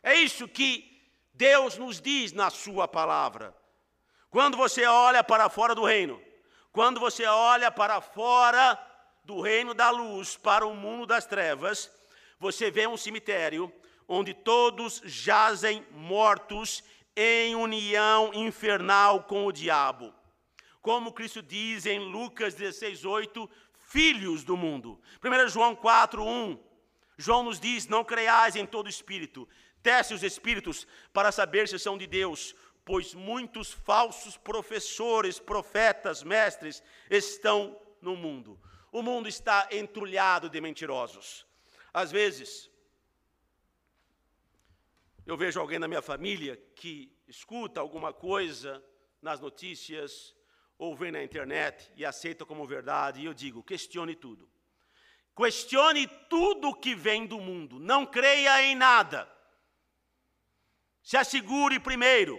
[0.03, 0.96] É isso que
[1.37, 3.55] Deus nos diz na Sua palavra.
[4.31, 6.21] Quando você olha para fora do reino,
[6.73, 8.79] quando você olha para fora
[9.23, 11.91] do reino da luz, para o mundo das trevas,
[12.39, 13.73] você vê um cemitério
[14.09, 16.83] onde todos jazem mortos
[17.15, 20.15] em união infernal com o diabo.
[20.81, 25.01] Como Cristo diz em Lucas 16:8, filhos do mundo.
[25.21, 26.59] 1 João 4:1.
[27.19, 29.49] João nos diz: "Não creiais em todo espírito,
[29.87, 36.83] Teste os espíritos para saber se são de Deus, pois muitos falsos professores, profetas, mestres
[37.09, 38.61] estão no mundo.
[38.91, 41.47] O mundo está entrulhado de mentirosos.
[41.95, 42.69] Às vezes,
[45.25, 48.85] eu vejo alguém na minha família que escuta alguma coisa
[49.23, 50.35] nas notícias
[50.77, 54.51] ou vê na internet e aceita como verdade, e eu digo: questione tudo.
[55.37, 59.36] Questione tudo que vem do mundo, não creia em nada.
[61.07, 62.37] Se assegure primeiro,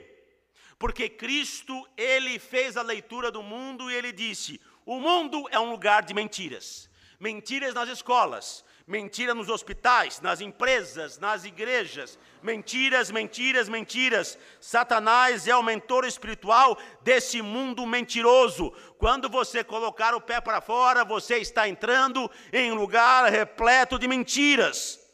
[0.77, 5.71] porque Cristo, ele fez a leitura do mundo e ele disse: "O mundo é um
[5.71, 6.89] lugar de mentiras.
[7.17, 14.37] Mentiras nas escolas, mentira nos hospitais, nas empresas, nas igrejas, mentiras, mentiras, mentiras.
[14.59, 18.71] Satanás é o mentor espiritual desse mundo mentiroso.
[18.97, 24.09] Quando você colocar o pé para fora, você está entrando em um lugar repleto de
[24.09, 25.06] mentiras.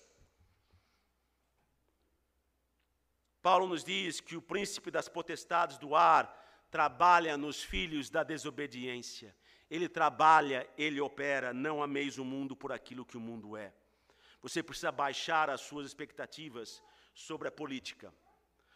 [3.43, 6.23] Paulo nos diz que o príncipe das potestades do ar
[6.71, 9.36] trabalha nos filhos da desobediência.
[9.69, 13.73] Ele trabalha, ele opera, não ameis o mundo por aquilo que o mundo é.
[14.41, 16.82] você precisa baixar as suas expectativas
[17.13, 18.13] sobre a política,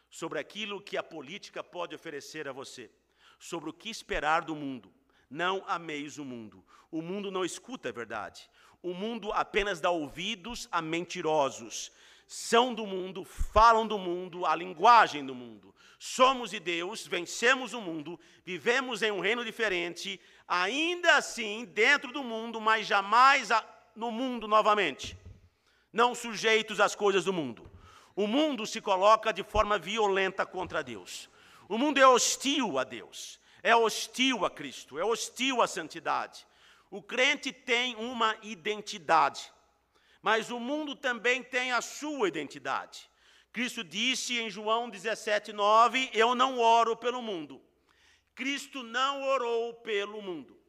[0.10, 2.92] sobre aquilo que a política pode oferecer a você,
[3.40, 4.94] sobre o que esperar do mundo.
[5.30, 6.64] Não ameis o mundo.
[6.92, 8.50] O mundo não escuta a verdade.
[8.82, 11.92] O mundo apenas dá ouvidos a mentirosos.
[12.28, 15.74] São do mundo, falam do mundo, a linguagem do mundo.
[15.98, 22.24] Somos de Deus, vencemos o mundo, vivemos em um reino diferente, ainda assim dentro do
[22.24, 23.50] mundo, mas jamais
[23.96, 25.18] no mundo novamente
[25.98, 27.70] não sujeitos às coisas do mundo.
[28.16, 31.28] O mundo se coloca de forma violenta contra Deus.
[31.68, 36.46] O mundo é hostil a Deus, é hostil a Cristo, é hostil à santidade.
[36.92, 39.52] O crente tem uma identidade,
[40.28, 43.10] mas o mundo também tem a sua identidade.
[43.54, 47.62] Cristo disse em João 17:9, eu não oro pelo mundo.
[48.36, 50.60] Cristo não orou pelo mundo.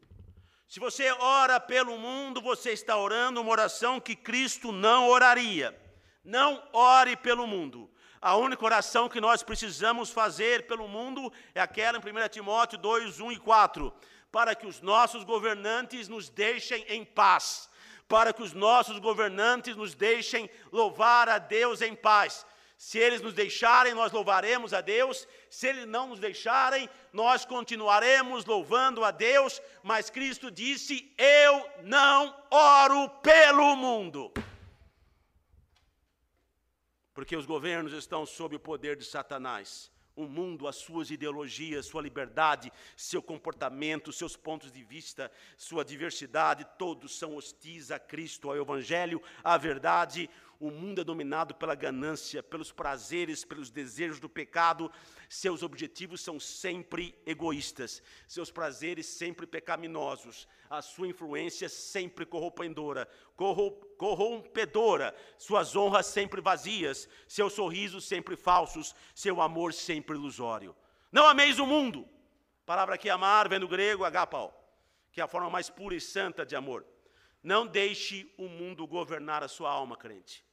[0.68, 5.76] Se você ora pelo mundo, você está orando uma oração que Cristo não oraria.
[6.22, 7.90] Não ore pelo mundo.
[8.20, 13.18] A única oração que nós precisamos fazer pelo mundo é aquela em 1 Timóteo 2,
[13.18, 13.92] 1 e 4.
[14.30, 17.67] Para que os nossos governantes nos deixem em paz.
[18.08, 22.44] Para que os nossos governantes nos deixem louvar a Deus em paz.
[22.76, 25.28] Se eles nos deixarem, nós louvaremos a Deus.
[25.50, 29.60] Se eles não nos deixarem, nós continuaremos louvando a Deus.
[29.82, 34.32] Mas Cristo disse: Eu não oro pelo mundo.
[37.12, 42.02] Porque os governos estão sob o poder de Satanás o mundo, as suas ideologias, sua
[42.02, 48.56] liberdade, seu comportamento, seus pontos de vista, sua diversidade, todos são hostis a Cristo, ao
[48.56, 50.28] Evangelho, à verdade.
[50.60, 54.90] O mundo é dominado pela ganância, pelos prazeres, pelos desejos do pecado.
[55.28, 65.14] Seus objetivos são sempre egoístas, seus prazeres sempre pecaminosos, a sua influência sempre corrompedora, corrompedora,
[65.36, 70.74] suas honras sempre vazias, seus sorrisos sempre falsos, seu amor sempre ilusório.
[71.12, 72.08] Não ameis o mundo.
[72.66, 74.52] palavra que amar vem do grego agapau,
[75.12, 76.84] que é a forma mais pura e santa de amor.
[77.44, 80.47] Não deixe o mundo governar a sua alma, crente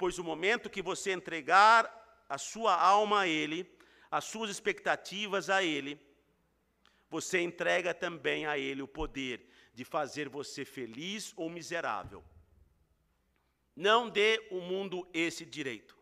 [0.00, 3.70] pois o momento que você entregar a sua alma a Ele,
[4.10, 6.00] as suas expectativas a Ele,
[7.10, 12.24] você entrega também a Ele o poder de fazer você feliz ou miserável.
[13.76, 15.94] Não dê o mundo esse direito,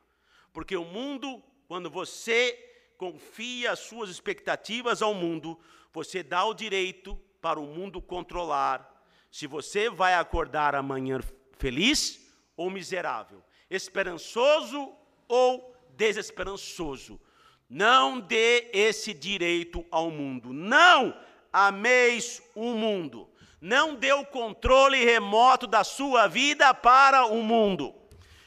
[0.53, 2.53] porque o mundo, quando você
[2.97, 5.59] confia as suas expectativas ao mundo,
[5.93, 11.19] você dá o direito para o mundo controlar se você vai acordar amanhã
[11.59, 14.93] feliz ou miserável esperançoso
[15.27, 17.21] ou desesperançoso.
[17.69, 20.53] Não dê esse direito ao mundo.
[20.53, 21.19] Não
[21.53, 23.29] ameis o mundo.
[23.61, 27.95] Não dê o controle remoto da sua vida para o mundo.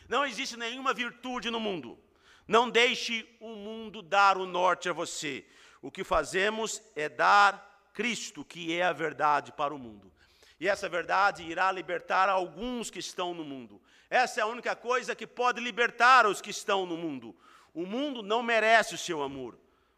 [0.08, 2.00] Não existe nenhuma virtude no mundo.
[2.48, 5.46] Não deixe o mundo dar o norte a você.
[5.82, 10.12] O que fazemos é dar Cristo, que é a verdade, para o mundo.
[10.62, 13.82] E essa verdade irá libertar alguns que estão no mundo.
[14.08, 17.36] Essa é a única coisa que pode libertar os que estão no mundo.
[17.74, 19.58] O mundo não merece o seu amor.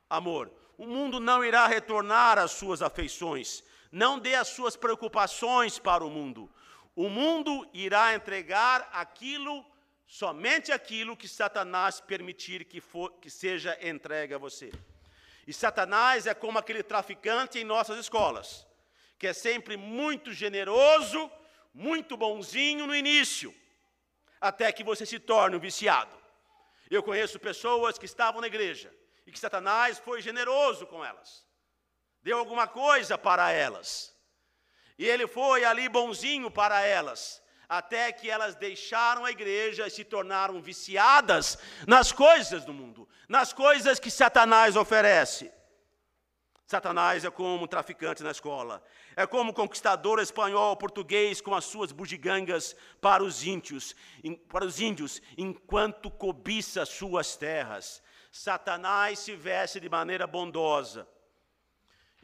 [0.10, 0.50] Amor.
[0.78, 3.62] O mundo não irá retornar às suas afeições.
[3.92, 6.50] Não dê as suas preocupações para o mundo.
[6.96, 9.66] O mundo irá entregar aquilo,
[10.08, 14.72] somente aquilo que Satanás permitir que, for, que seja entregue a você.
[15.46, 18.66] E Satanás é como aquele traficante em nossas escolas,
[19.24, 21.32] que é sempre muito generoso,
[21.74, 23.56] muito bonzinho no início
[24.42, 26.14] até que você se torne um viciado.
[26.92, 28.94] Eu conheço pessoas que estavam na igreja
[29.26, 31.48] e que Satanás foi generoso com elas,
[32.22, 34.14] deu alguma coisa para elas,
[35.00, 40.04] e ele foi ali bonzinho para elas, até que elas deixaram a igreja e se
[40.04, 41.58] tornaram viciadas
[41.88, 45.50] nas coisas do mundo, nas coisas que Satanás oferece.
[46.66, 48.84] Satanás é como um traficante na escola,
[49.16, 53.96] é como um conquistador espanhol, português com as suas bugigangas para os índios,
[54.50, 58.02] para os índios, enquanto cobiça suas terras.
[58.32, 61.08] Satanás se veste de maneira bondosa.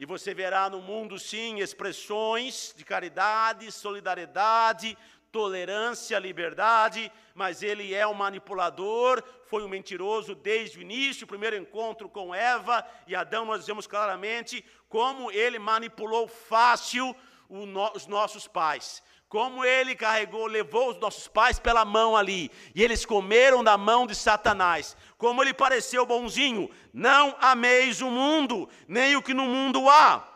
[0.00, 4.96] E você verá no mundo, sim, expressões de caridade, solidariedade,
[5.32, 11.56] tolerância, liberdade, mas ele é um manipulador, foi um mentiroso desde o início, o primeiro
[11.56, 17.14] encontro com Eva e Adão, nós vemos claramente como ele manipulou fácil
[17.48, 19.02] os nossos pais.
[19.28, 24.04] Como ele carregou, levou os nossos pais pela mão ali, e eles comeram da mão
[24.04, 24.96] de Satanás.
[25.16, 30.26] Como ele pareceu bonzinho, não ameis o mundo, nem o que no mundo há.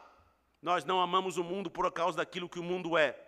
[0.63, 3.19] Nós não amamos o mundo por causa daquilo que o mundo é.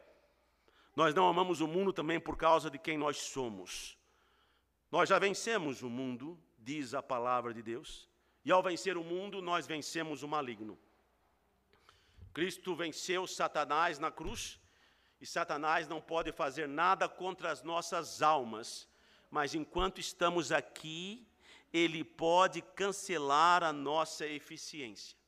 [0.97, 3.99] Nós não amamos o mundo também por causa de quem nós somos.
[4.91, 8.09] Nós já vencemos o mundo, diz a palavra de Deus,
[8.43, 10.79] e ao vencer o mundo, nós vencemos o maligno.
[12.33, 14.59] Cristo venceu Satanás na cruz,
[15.21, 18.89] e Satanás não pode fazer nada contra as nossas almas,
[19.31, 21.29] mas enquanto estamos aqui,
[21.71, 25.19] ele pode cancelar a nossa eficiência,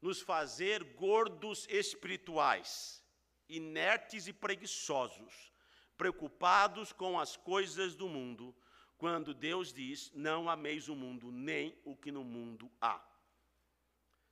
[0.00, 3.03] nos fazer gordos espirituais,
[3.48, 5.52] inertes e preguiçosos,
[5.96, 8.54] preocupados com as coisas do mundo,
[8.96, 13.02] quando Deus diz: Não ameis o mundo, nem o que no mundo há.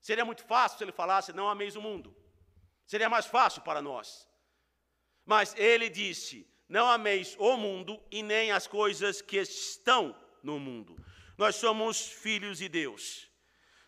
[0.00, 2.14] Seria muito fácil se ele falasse: Não ameis o mundo.
[2.86, 4.28] Seria mais fácil para nós.
[5.24, 10.96] Mas ele disse: Não ameis o mundo e nem as coisas que estão no mundo.
[11.38, 13.28] Nós somos filhos de Deus.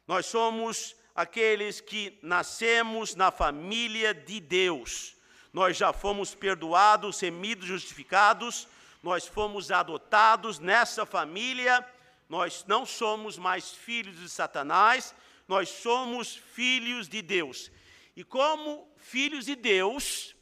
[0.07, 5.15] Nós somos aqueles que nascemos na família de Deus.
[5.53, 8.67] Nós já fomos perdoados, remidos, justificados,
[9.03, 11.87] nós fomos adotados nessa família.
[12.29, 15.15] Nós não somos mais filhos de Satanás,
[15.47, 17.71] nós somos filhos de Deus.
[18.17, 20.35] E como filhos de Deus,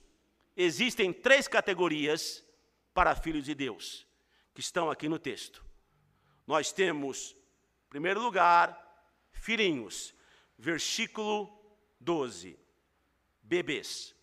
[0.57, 2.43] existem três categorias
[2.95, 4.07] para filhos de Deus,
[4.55, 5.65] que estão aqui no texto.
[6.47, 7.35] Nós temos,
[7.87, 8.79] em primeiro lugar,
[9.33, 10.15] filhinhos,
[10.59, 11.51] versículo
[12.01, 12.59] 12,
[13.43, 14.15] bebês.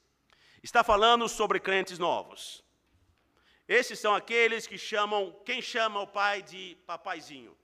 [0.61, 2.63] Está falando sobre crentes novos.
[3.67, 7.55] Esses são aqueles que chamam, quem chama o pai de papaizinho?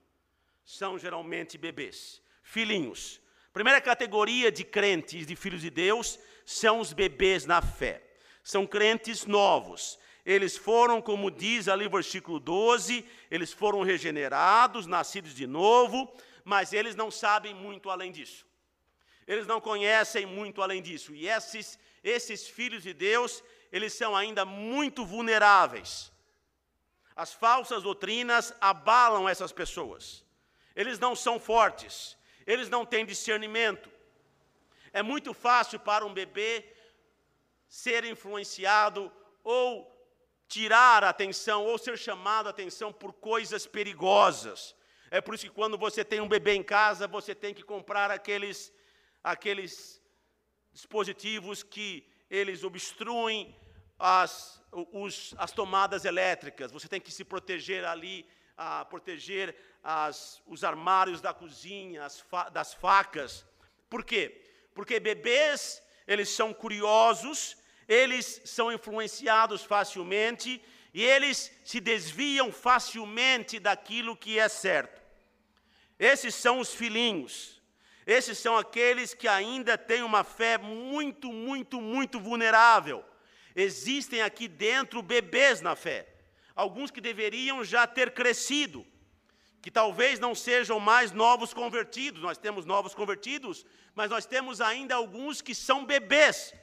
[0.64, 3.20] São geralmente bebês, filhinhos.
[3.52, 8.02] Primeira categoria de crentes, de filhos de Deus, são os bebês na fé.
[8.42, 9.98] São crentes novos.
[10.24, 16.12] Eles foram, como diz ali o versículo 12, eles foram regenerados, nascidos de novo,
[16.44, 18.45] mas eles não sabem muito além disso.
[19.26, 21.14] Eles não conhecem muito além disso.
[21.14, 26.12] E esses, esses filhos de Deus, eles são ainda muito vulneráveis.
[27.14, 30.24] As falsas doutrinas abalam essas pessoas.
[30.74, 32.16] Eles não são fortes,
[32.46, 33.90] eles não têm discernimento.
[34.92, 36.64] É muito fácil para um bebê
[37.68, 39.10] ser influenciado
[39.42, 39.92] ou
[40.46, 44.76] tirar a atenção ou ser chamado a atenção por coisas perigosas.
[45.10, 48.10] É por isso que quando você tem um bebê em casa, você tem que comprar
[48.10, 48.72] aqueles
[49.26, 50.00] aqueles
[50.72, 53.56] dispositivos que eles obstruem
[53.98, 54.62] as,
[54.92, 56.70] os, as tomadas elétricas.
[56.70, 58.24] Você tem que se proteger ali,
[58.56, 63.44] a proteger as, os armários da cozinha, fa, das facas.
[63.90, 64.44] Por quê?
[64.72, 67.56] Porque bebês, eles são curiosos,
[67.88, 70.62] eles são influenciados facilmente
[70.94, 75.02] e eles se desviam facilmente daquilo que é certo.
[75.98, 77.55] Esses são os filhinhos.
[78.06, 83.04] Esses são aqueles que ainda têm uma fé muito, muito, muito vulnerável.
[83.54, 86.06] Existem aqui dentro bebês na fé.
[86.54, 88.86] Alguns que deveriam já ter crescido,
[89.60, 92.22] que talvez não sejam mais novos convertidos.
[92.22, 96.54] Nós temos novos convertidos, mas nós temos ainda alguns que são bebês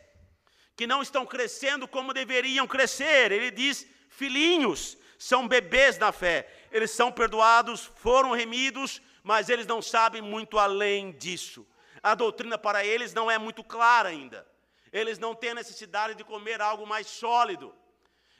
[0.75, 3.31] que não estão crescendo como deveriam crescer.
[3.31, 6.47] Ele diz: filhinhos, são bebês na fé.
[6.71, 11.65] Eles são perdoados, foram remidos, mas eles não sabem muito além disso.
[12.01, 14.45] A doutrina para eles não é muito clara ainda.
[14.91, 17.73] Eles não têm necessidade de comer algo mais sólido.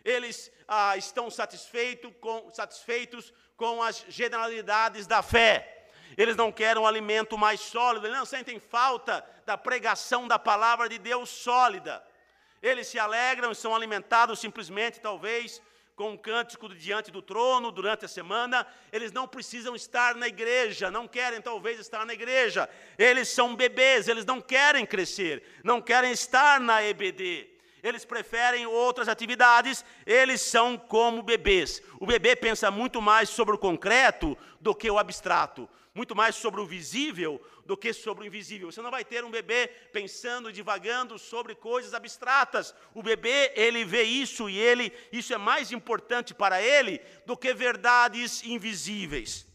[0.04, 5.88] Eles ah, estão satisfeito com, satisfeitos com as generalidades da fé.
[6.18, 10.90] Eles não querem um alimento mais sólido, eles não sentem falta da pregação da palavra
[10.90, 12.06] de Deus sólida.
[12.62, 15.62] Eles se alegram e são alimentados simplesmente, talvez,
[15.96, 18.66] com um cântico diante do trono durante a semana.
[18.92, 22.70] Eles não precisam estar na igreja, não querem talvez estar na igreja.
[22.98, 27.50] Eles são bebês, eles não querem crescer, não querem estar na EBD.
[27.84, 31.82] Eles preferem outras atividades, eles são como bebês.
[32.00, 36.60] O bebê pensa muito mais sobre o concreto do que o abstrato muito mais sobre
[36.60, 38.72] o visível do que sobre o invisível.
[38.72, 42.74] Você não vai ter um bebê pensando divagando sobre coisas abstratas.
[42.94, 47.54] O bebê, ele vê isso e ele, isso é mais importante para ele do que
[47.54, 49.46] verdades invisíveis.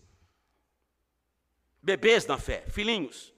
[1.82, 3.34] Bebês na fé, filhinhos.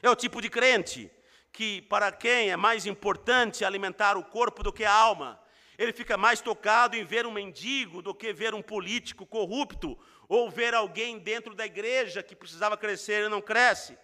[0.00, 1.10] É o tipo de crente
[1.52, 5.40] que para quem é mais importante alimentar o corpo do que a alma.
[5.76, 9.98] Ele fica mais tocado em ver um mendigo do que ver um político corrupto
[10.28, 13.98] ou ver alguém dentro da igreja que precisava crescer e não cresce.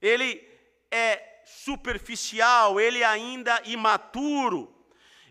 [0.00, 0.42] Ele
[0.90, 4.74] é superficial, ele é ainda imaturo.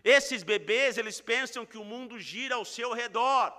[0.04, 3.52] Esses bebês, eles pensam que o mundo gira ao seu redor.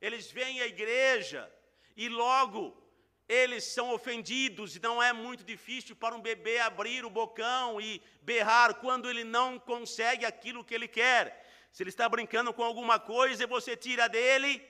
[0.00, 1.50] Eles vêm à igreja
[1.96, 2.76] e logo
[3.28, 8.02] eles são ofendidos, e não é muito difícil para um bebê abrir o bocão e
[8.20, 11.43] berrar quando ele não consegue aquilo que ele quer.
[11.74, 14.64] Se ele está brincando com alguma coisa e você tira dele,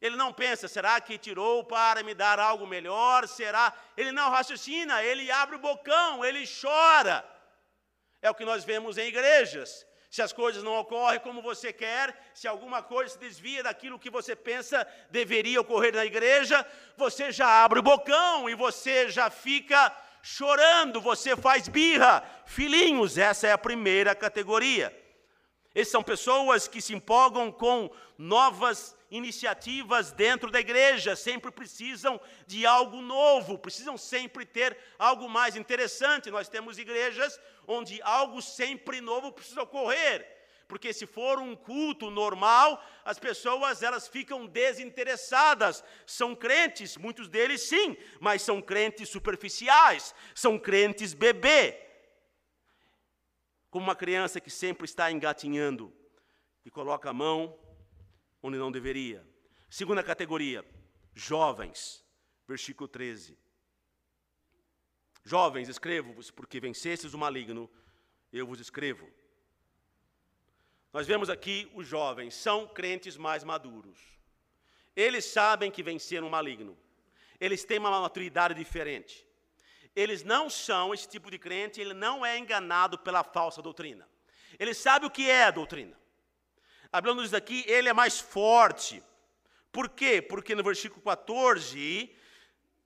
[0.00, 3.28] ele não pensa, será que tirou para me dar algo melhor?
[3.28, 3.72] Será?
[3.96, 7.24] Ele não raciocina, ele abre o bocão, ele chora.
[8.20, 9.86] É o que nós vemos em igrejas.
[10.10, 14.10] Se as coisas não ocorrem como você quer, se alguma coisa se desvia daquilo que
[14.10, 16.66] você pensa deveria ocorrer na igreja,
[16.96, 22.28] você já abre o bocão e você já fica chorando, você faz birra.
[22.44, 25.03] Filhinhos, essa é a primeira categoria.
[25.74, 32.64] Essas são pessoas que se empolgam com novas iniciativas dentro da igreja, sempre precisam de
[32.64, 36.30] algo novo, precisam sempre ter algo mais interessante.
[36.30, 40.30] Nós temos igrejas onde algo sempre novo precisa ocorrer.
[40.68, 45.84] Porque se for um culto normal, as pessoas elas ficam desinteressadas.
[46.06, 51.83] São crentes, muitos deles sim, mas são crentes superficiais, são crentes bebê
[53.74, 55.92] como uma criança que sempre está engatinhando
[56.64, 57.58] e coloca a mão
[58.40, 59.26] onde não deveria.
[59.68, 60.64] Segunda categoria,
[61.12, 62.04] jovens,
[62.46, 63.36] versículo 13.
[65.24, 67.68] Jovens, escrevo-vos, porque vencestes o maligno,
[68.32, 69.10] eu vos escrevo.
[70.92, 73.98] Nós vemos aqui os jovens, são crentes mais maduros.
[74.94, 76.78] Eles sabem que venceram o maligno.
[77.40, 79.26] Eles têm uma maturidade diferente
[79.94, 84.08] eles não são esse tipo de crente, ele não é enganado pela falsa doutrina.
[84.58, 85.96] Ele sabe o que é a doutrina.
[86.92, 89.02] A Bíblia nos diz aqui, ele é mais forte.
[89.70, 90.20] Por quê?
[90.20, 92.14] Porque no versículo 14,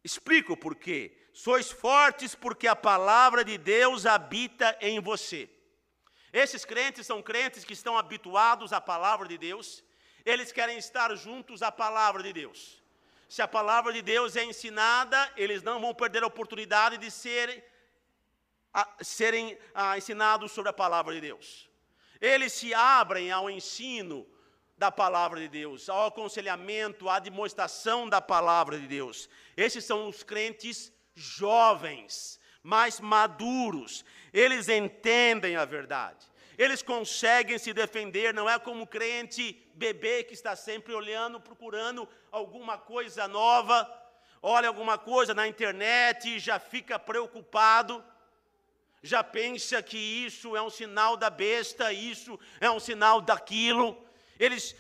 [0.05, 1.17] explica o porquê.
[1.33, 5.49] Sois fortes porque a palavra de Deus habita em você.
[6.33, 9.83] Esses crentes são crentes que estão habituados à palavra de Deus,
[10.25, 12.78] eles querem estar juntos à palavra de Deus
[13.29, 17.63] se a palavra de Deus é ensinada, eles não vão perder a oportunidade de serem,
[18.73, 21.69] a, serem a, ensinados sobre a palavra de Deus.
[22.21, 24.27] Eles se abrem ao ensino
[24.79, 29.29] da palavra de Deus, ao aconselhamento, à demonstração da palavra de Deus.
[29.57, 34.05] Esses são os crentes jovens, mais maduros.
[34.33, 36.27] Eles entendem a verdade
[36.59, 42.77] eles conseguem se defender, não é como crente bebê que está sempre olhando, procurando alguma
[42.77, 43.89] coisa nova,
[44.43, 48.05] olha alguma coisa na internet e já fica preocupado,
[49.01, 54.05] já pensa que isso é um sinal da besta, isso é um sinal daquilo.
[54.37, 54.75] Eles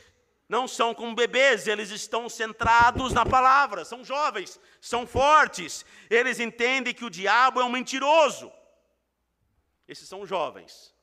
[0.49, 6.93] não são como bebês, eles estão centrados na palavra, são jovens, são fortes, eles entendem
[6.93, 8.53] que o diabo é um mentiroso.
[9.87, 10.98] Esses são jovens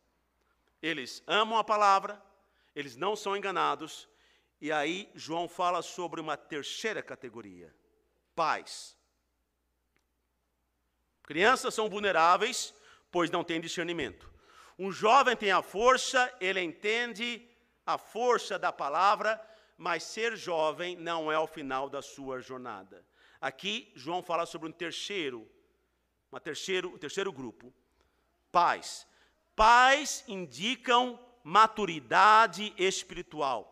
[0.86, 2.22] eles amam a palavra,
[2.76, 4.08] eles não são enganados,
[4.62, 7.74] e aí João fala sobre uma terceira categoria:
[8.36, 8.96] pais.
[11.24, 12.72] Crianças são vulneráveis,
[13.12, 14.32] pois não têm discernimento.
[14.78, 17.50] Um jovem tem a força, ele entende
[17.84, 19.42] a força da palavra,
[19.76, 23.04] mas ser jovem não é o final da sua jornada.
[23.42, 25.50] Aqui João fala sobre um terceiro,
[26.32, 27.74] uma terceiro, um terceiro grupo,
[28.52, 29.08] pais.
[29.56, 33.72] Pais indicam maturidade espiritual.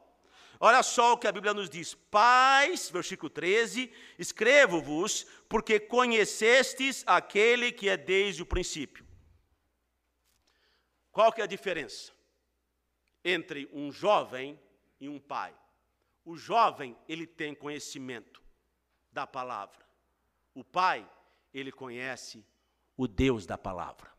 [0.59, 7.71] Olha só o que a Bíblia nos diz: Pais, versículo 13, escrevo-vos, porque conhecestes aquele
[7.71, 9.05] que é desde o princípio.
[11.11, 12.13] Qual que é a diferença
[13.25, 14.59] entre um jovem
[14.99, 15.53] e um pai?
[16.23, 18.41] O jovem, ele tem conhecimento
[19.11, 19.85] da palavra.
[20.55, 21.07] O pai,
[21.53, 22.45] ele conhece
[22.95, 24.13] o Deus da palavra.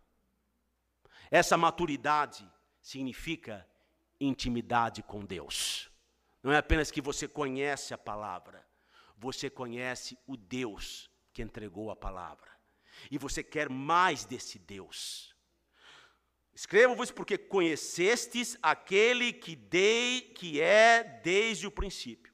[1.35, 2.49] Essa maturidade
[2.81, 3.69] significa
[4.21, 5.91] intimidade com Deus.
[6.41, 8.65] Não é apenas que você conhece a palavra,
[9.19, 12.49] você conhece o Deus que entregou a palavra.
[13.11, 15.35] E você quer mais desse Deus.
[16.55, 22.33] Escrevo-vos porque conhecestes aquele que, dei, que é desde o princípio.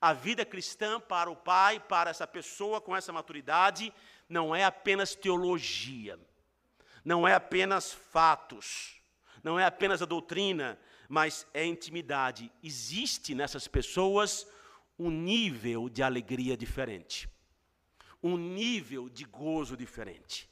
[0.00, 3.94] A vida cristã para o pai, para essa pessoa com essa maturidade,
[4.28, 6.18] não é apenas teologia
[7.04, 8.96] não é apenas fatos,
[9.42, 10.78] não é apenas a doutrina,
[11.08, 12.50] mas é intimidade.
[12.62, 14.46] Existe nessas pessoas
[14.98, 17.28] um nível de alegria diferente,
[18.22, 20.48] um nível de gozo diferente,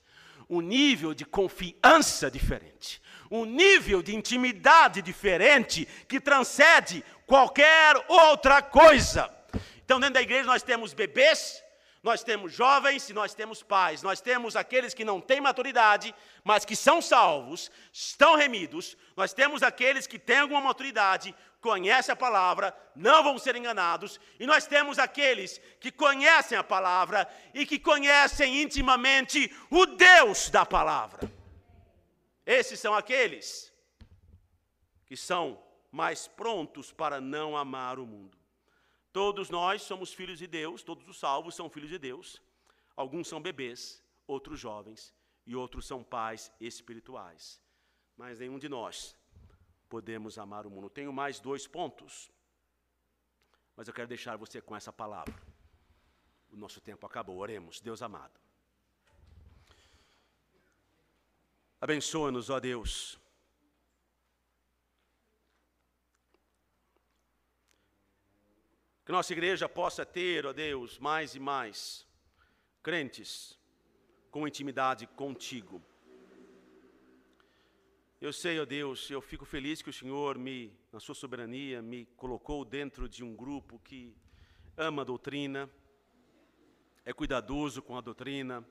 [0.48, 9.30] um nível de confiança diferente, um nível de intimidade diferente que transcende qualquer outra coisa.
[9.84, 11.62] Então, dentro da igreja nós temos bebês,
[12.02, 14.02] nós temos jovens e nós temos pais.
[14.02, 18.96] Nós temos aqueles que não têm maturidade, mas que são salvos, estão remidos.
[19.16, 24.20] Nós temos aqueles que têm alguma maturidade, conhecem a palavra, não vão ser enganados.
[24.38, 30.64] E nós temos aqueles que conhecem a palavra e que conhecem intimamente o Deus da
[30.64, 31.30] palavra.
[32.46, 33.72] Esses são aqueles
[35.04, 35.58] que são
[35.90, 38.37] mas prontos para não amar o mundo.
[39.18, 42.40] Todos nós somos filhos de Deus, todos os salvos são filhos de Deus.
[42.94, 45.12] Alguns são bebês, outros jovens
[45.44, 47.60] e outros são pais espirituais.
[48.16, 49.16] Mas nenhum de nós
[49.88, 50.88] podemos amar o mundo.
[50.88, 52.30] Tenho mais dois pontos,
[53.74, 55.34] mas eu quero deixar você com essa palavra.
[56.52, 57.80] O nosso tempo acabou, oremos.
[57.80, 58.38] Deus amado.
[61.80, 63.18] Abençoa-nos, ó Deus.
[69.08, 72.06] Que nossa igreja possa ter, ó Deus, mais e mais
[72.82, 73.58] crentes
[74.30, 75.82] com intimidade contigo.
[78.20, 82.04] Eu sei, ó Deus, eu fico feliz que o Senhor me, na sua soberania, me
[82.18, 84.14] colocou dentro de um grupo que
[84.76, 85.70] ama a doutrina,
[87.02, 88.62] é cuidadoso com a doutrina,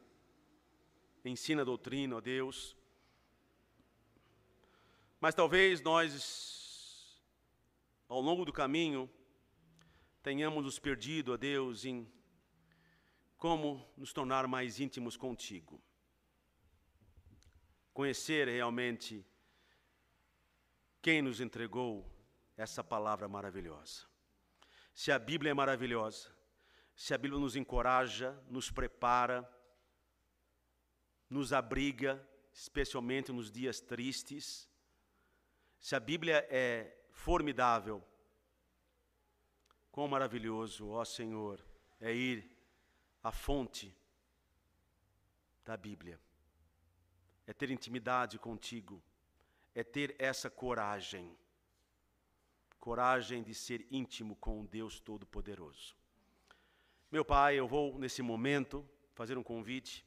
[1.25, 2.77] ensina a doutrina, ó Deus.
[5.19, 7.23] Mas talvez nós,
[8.07, 9.09] ao longo do caminho,
[10.28, 12.05] tenhamos nos perdido, ó Deus, em
[13.38, 15.82] como nos tornar mais íntimos contigo.
[17.93, 19.25] Conhecer realmente
[21.01, 22.05] quem nos entregou
[22.57, 24.05] essa palavra maravilhosa.
[24.93, 26.30] Se a Bíblia é maravilhosa,
[26.93, 29.49] se a Bíblia nos encoraja, nos prepara,
[31.30, 32.21] nos abriga,
[32.51, 34.69] especialmente nos dias tristes,
[35.80, 38.05] se a Bíblia é formidável,
[39.97, 41.59] quão maravilhoso, ó Senhor,
[41.99, 42.47] é ir
[43.23, 43.91] à fonte
[45.65, 46.19] da Bíblia,
[47.47, 49.01] é ter intimidade contigo
[49.73, 51.37] é ter essa coragem.
[52.79, 55.95] Coragem de ser íntimo com Deus Todo-Poderoso.
[57.11, 60.03] Meu Pai, eu vou nesse momento fazer um convite.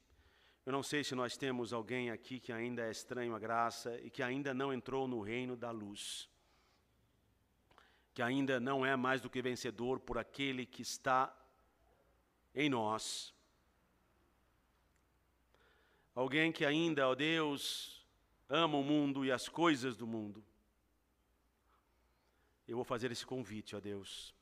[0.65, 4.09] Eu não sei se nós temos alguém aqui que ainda é estranho à graça e
[4.09, 6.29] que ainda não entrou no reino da luz.
[8.13, 11.33] Que ainda não é mais do que vencedor por aquele que está
[12.53, 13.33] em nós.
[16.13, 18.05] Alguém que ainda, ó Deus,
[18.49, 20.43] ama o mundo e as coisas do mundo.
[22.67, 24.35] Eu vou fazer esse convite, ó Deus,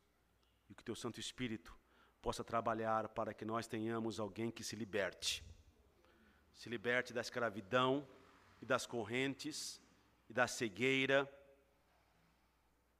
[0.70, 1.78] e que teu Santo Espírito
[2.22, 5.44] possa trabalhar para que nós tenhamos alguém que se liberte.
[6.54, 8.08] Se liberte da escravidão
[8.62, 9.82] e das correntes
[10.28, 11.32] e da cegueira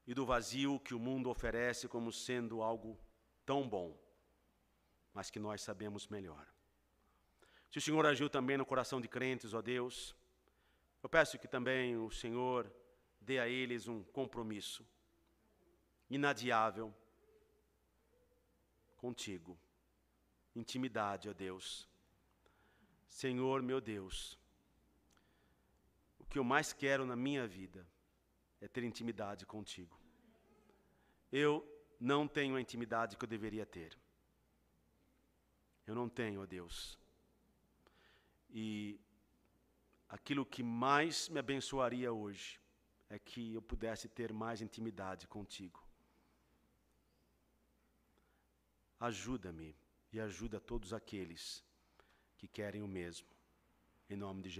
[0.10, 3.00] e do vazio que o mundo oferece como sendo algo
[3.46, 3.96] tão bom,
[5.14, 6.48] mas que nós sabemos melhor.
[7.70, 10.16] Se o Senhor agiu também no coração de crentes, ó Deus,
[11.04, 12.74] eu peço que também o Senhor
[13.22, 14.84] dê a eles um compromisso
[16.10, 16.92] inadiável
[18.98, 19.56] contigo.
[20.56, 21.88] Intimidade, ó Deus.
[23.08, 24.40] Senhor, meu Deus,
[26.18, 27.86] o que eu mais quero na minha vida
[28.62, 29.98] é ter intimidade contigo.
[31.32, 31.66] Eu
[32.00, 33.98] não tenho a intimidade que eu deveria ter.
[35.86, 36.98] Eu não tenho, ó Deus.
[38.50, 39.00] E
[40.08, 42.60] aquilo que mais me abençoaria hoje
[43.10, 45.84] é que eu pudesse ter mais intimidade contigo.
[49.00, 49.76] Ajuda-me
[50.12, 51.64] e ajuda todos aqueles
[52.38, 53.28] que querem o mesmo.
[54.10, 54.58] Em nome de Jesus.